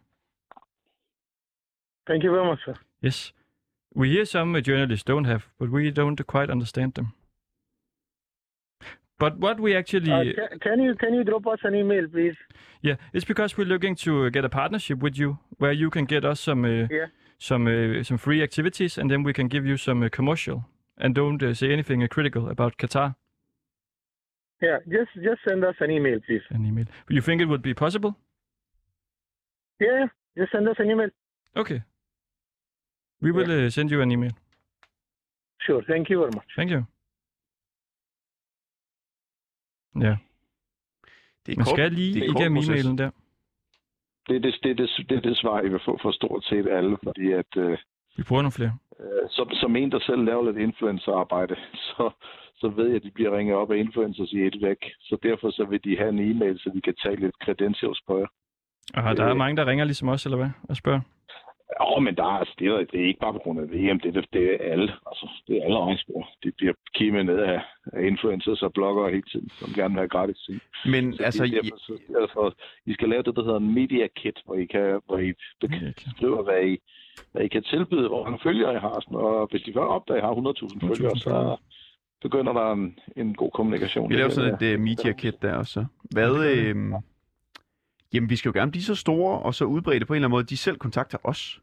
[2.07, 2.75] Thank you very much, sir.
[3.01, 3.33] Yes.
[3.95, 7.13] We hear some uh, journalists don't have, but we don't quite understand them.
[9.19, 12.35] But what we actually, Uh, ca- can you can you drop us an email, please?
[12.81, 16.25] yeah, it's because we're looking to get a partnership with you, where you can get
[16.25, 17.07] us some uh, Yeah.
[17.43, 20.63] Some uh, some free activities, and then we can give you some uh, commercial.
[20.97, 23.15] And don't uh, say anything uh, critical about Qatar.
[24.61, 24.77] Yeah.
[24.87, 26.45] Just just send us an email, please.
[26.49, 26.85] An email.
[27.09, 28.11] You think it would be possible?
[29.79, 29.87] Yeah.
[29.99, 30.07] yeah.
[30.37, 31.09] Just send us an email.
[31.55, 31.81] Okay.
[33.21, 34.31] We will uh, send you an email.
[35.67, 35.83] Sure.
[35.87, 36.49] Thank you very much.
[36.55, 36.85] Thank you.
[40.01, 40.17] Ja,
[41.45, 43.11] Det er man kort, skal lige det er igennem e-mailen der.
[44.27, 46.67] Det er det, det, det, det, er det svar, I vil få for stort set
[46.67, 47.77] alle, fordi at, øh,
[48.17, 48.73] Vi bruger nogle flere.
[48.99, 51.55] øh, som, som en, der selv laver lidt influencerarbejde,
[51.89, 52.09] så,
[52.55, 54.77] så ved jeg, at de bliver ringet op af influencers i et væk.
[55.01, 58.17] Så derfor så vil de have en e-mail, så de kan tage lidt credentials på
[58.19, 58.27] jer.
[58.93, 59.37] Og der er Øh.
[59.37, 60.49] mange, der ringer ligesom os, eller hvad?
[60.69, 61.01] Og spørger.
[61.81, 63.99] Ja, men der er, altså, det, er, det er ikke bare på grund af VM,
[63.99, 64.89] det er, det er alle.
[65.09, 66.29] Altså, det er alle regnspor.
[66.43, 67.61] De bliver kimet ned af,
[67.93, 70.61] af influencers og bloggere hele tiden, som gerne vil have gratis ting.
[70.85, 72.55] Men Så altså, de, derfor, så, derfor,
[72.85, 75.33] I skal lave det, der hedder en media kit, hvor I, kan, hvor I
[76.05, 76.77] beskriver, hvad I,
[77.31, 78.99] hvad I kan tilbyde, hvor mange følgere I har.
[79.01, 81.57] Sådan, og hvis de først opdager, at I har 100.000 følgere, så
[82.21, 84.09] begynder der en, en god kommunikation.
[84.09, 85.85] vi laver sådan et uh, media kit der også.
[86.11, 86.75] Hvad, øh,
[88.13, 90.35] jamen, vi skal jo gerne blive så store og så udbredte på en eller anden
[90.35, 91.61] måde, de selv kontakter os.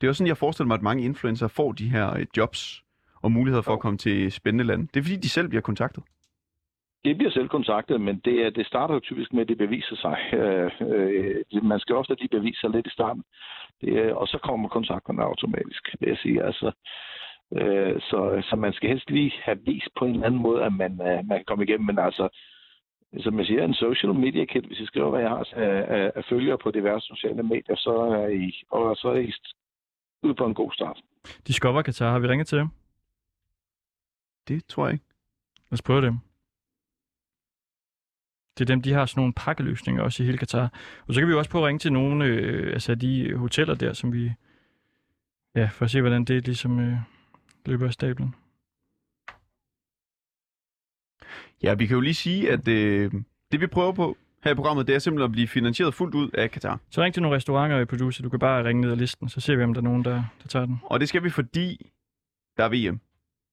[0.00, 2.82] Det er jo sådan, jeg forestiller mig, at mange influencer får de her øh, jobs
[3.22, 4.86] og muligheder for at komme til spændende lande.
[4.94, 6.04] Det er fordi, de selv bliver kontaktet.
[7.04, 10.16] Det bliver selv kontaktet, men det, det starter jo typisk med, at det beviser sig.
[10.38, 13.22] Øh, øh, man skal også have de beviser lidt i starten.
[13.80, 16.42] Det, og så kommer kontakterne automatisk, vil jeg sige.
[16.42, 16.72] Altså,
[17.52, 20.72] øh, så, så man skal helst lige have vist på en eller anden måde, at
[20.72, 21.86] man, øh, man kan komme igennem.
[21.86, 22.28] Men altså,
[23.20, 26.12] som jeg siger, en social media kit, hvis I skriver, hvad jeg har af, af,
[26.14, 29.32] af følgere på diverse sociale medier, så er I, og så er I
[30.22, 31.00] ude på en god start.
[31.46, 32.68] Discover Qatar, har vi ringet til dem?
[34.48, 35.04] Det tror jeg ikke.
[35.70, 36.18] Lad os prøve dem.
[38.58, 40.72] Det er dem, de har sådan nogle pakkeløsninger også i hele Katar.
[41.06, 43.74] Og så kan vi jo også prøve at ringe til nogle øh, altså de hoteller
[43.74, 44.32] der, som vi...
[45.54, 46.96] Ja, for at se, hvordan det ligesom øh,
[47.66, 48.34] løber af stablen.
[51.62, 53.12] Ja, vi kan jo lige sige, at øh,
[53.52, 56.30] det vi prøver på her i programmet, det er simpelthen at blive finansieret fuldt ud
[56.30, 56.80] af Katar.
[56.90, 58.22] Så ring til nogle restauranter i producer.
[58.22, 60.24] Du kan bare ringe ned ad listen, så ser vi, om der er nogen, der,
[60.42, 60.80] der tager den.
[60.82, 61.90] Og det skal vi, fordi
[62.56, 63.00] der er VM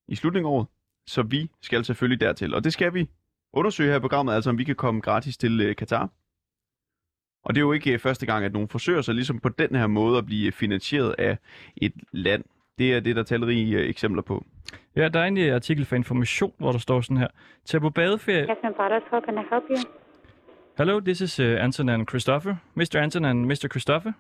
[0.07, 0.67] i slutningen af året.
[1.07, 2.53] Så vi skal selvfølgelig dertil.
[2.53, 3.09] Og det skal vi
[3.53, 6.09] undersøge her i programmet, altså om vi kan komme gratis til øh, Katar.
[7.43, 9.75] Og det er jo ikke øh, første gang, at nogen forsøger sig ligesom på den
[9.75, 11.37] her måde at blive finansieret af
[11.77, 12.43] et land.
[12.79, 14.45] Det er det, der er talrige øh, eksempler på.
[14.95, 17.27] Ja, der er en øh, artikel fra Information, hvor der står sådan her.
[17.65, 18.45] Tag på badeferie.
[18.47, 19.77] Captain Paras, how can I help you?
[20.77, 22.55] Hello, this is uh, Anton and Christopher.
[22.77, 22.99] Mr.
[22.99, 23.67] Anton and Mr.
[23.67, 24.11] Christopher.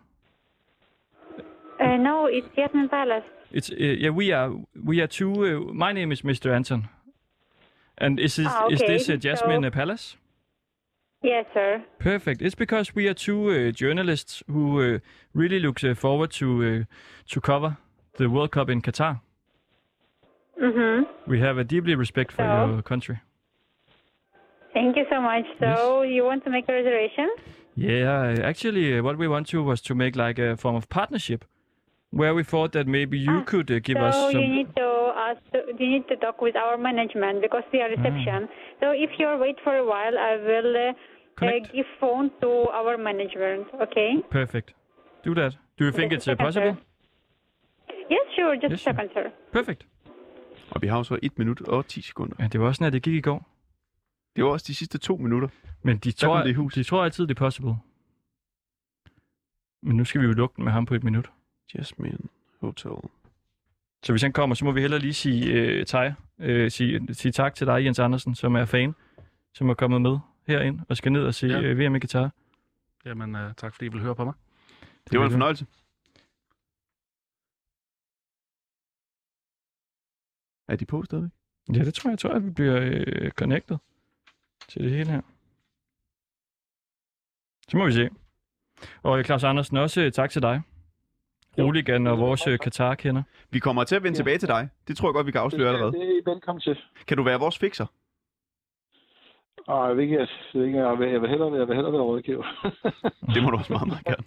[1.81, 3.25] Uh, no, it's Yasmin Palace.
[3.51, 4.51] It's uh, yeah, we are
[4.85, 5.31] we are two.
[5.31, 6.51] Uh, my name is Mr.
[6.55, 6.87] Anton.
[7.97, 8.93] And is this, Ah, is okay.
[8.93, 10.17] this uh, Jasmine So- uh, Palace?
[11.23, 11.81] Yes, sir.
[11.99, 12.41] Perfect.
[12.41, 14.99] It's because we are two uh, journalists who uh,
[15.33, 16.83] really look uh, forward to uh,
[17.33, 17.77] to cover
[18.17, 19.21] the World Cup in Qatar.
[20.61, 21.29] Mm-hmm.
[21.29, 22.73] We have a deeply respect for So?
[22.73, 23.19] your country.
[24.73, 25.45] Thank you so much.
[25.59, 27.29] So you want to make a reservation?
[27.75, 31.45] Yeah, actually, what we want to was to make like a form of partnership,
[32.11, 34.51] where we thought that maybe you could uh, give Ah, so us you some.
[34.55, 35.41] need to ask,
[35.79, 38.47] you need to talk with our management because we are reception.
[38.79, 42.97] So if you wait for a while, I will uh, uh, give phone to our
[42.97, 43.67] management.
[43.81, 44.15] Okay?
[44.29, 44.73] Perfect.
[45.23, 45.55] Do that.
[45.77, 46.77] Do you think it's uh, possible?
[48.11, 48.53] Yes, sure.
[48.63, 49.29] Just Yes, a second, sir.
[49.53, 49.87] Perfect.
[50.71, 52.35] Og vi har jo så 1 minut og 10 sekunder.
[52.39, 53.49] Ja, det var også sådan, at det gik i går.
[54.35, 55.47] Det var også de sidste to minutter.
[55.83, 56.73] Men de tror, det i hus.
[56.73, 57.75] de tror altid, det er possible.
[59.83, 61.31] Men nu skal vi jo lukke den med ham på et minut.
[61.75, 62.17] Jasmine
[62.61, 62.91] Hotel.
[64.03, 67.31] Så hvis han kommer, så må vi hellere lige sige, øh, tej, øh, sige, sige
[67.31, 68.95] tak til dig, Jens Andersen, som er fan,
[69.53, 71.59] som er kommet med herind og skal ned og se Ja.
[71.59, 71.61] ja.
[71.61, 72.29] øh, VM i Qatar.
[73.05, 74.33] Jamen, uh, tak fordi I vil høre på mig.
[75.11, 75.65] Det var en fornøjelse.
[80.67, 81.31] Er de på stadigvæk?
[81.73, 83.77] Ja, det tror jeg, jeg tror, at vi bliver øh, connected
[84.69, 85.21] til det hele her.
[87.69, 88.09] Så må vi se.
[89.03, 90.61] Og Claus Andersen, også øh, tak til dig.
[91.57, 93.23] Roligan og vores øh, Qatar-kender.
[93.49, 94.69] Vi kommer til at vende tilbage til dig.
[94.87, 95.91] Det tror jeg godt, vi kan afsløre allerede.
[95.91, 96.77] Det er I velkommen til.
[97.07, 97.85] Kan du være vores fixer?
[99.67, 101.93] Ej, jeg vil ikke, jeg vil, ikke, jeg vil, jeg vil hellere, jeg vil hellere
[101.93, 102.43] være rådgiver.
[103.33, 104.23] Det må du også meget, meget gerne.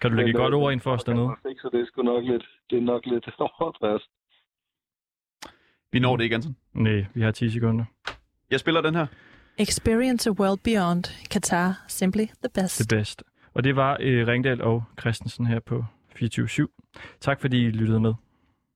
[0.00, 1.28] Kan du lægge et godt øh, ord ind for os dernede?
[1.62, 4.02] Så det er sgu nok lidt, det er nok lidt overdrevet.
[5.92, 6.56] Vi når det ikke, Anton.
[6.74, 7.84] Nej, vi har 10 sekunder.
[8.50, 9.06] Jeg spiller den her.
[9.58, 11.04] Experience a world beyond.
[11.30, 12.78] Qatar, simply the best.
[12.78, 13.24] Det bedste.
[13.54, 15.84] Og det var øh, Ringdal og Christensen her på
[16.16, 16.68] 24
[17.20, 18.14] Tak fordi I lyttede med.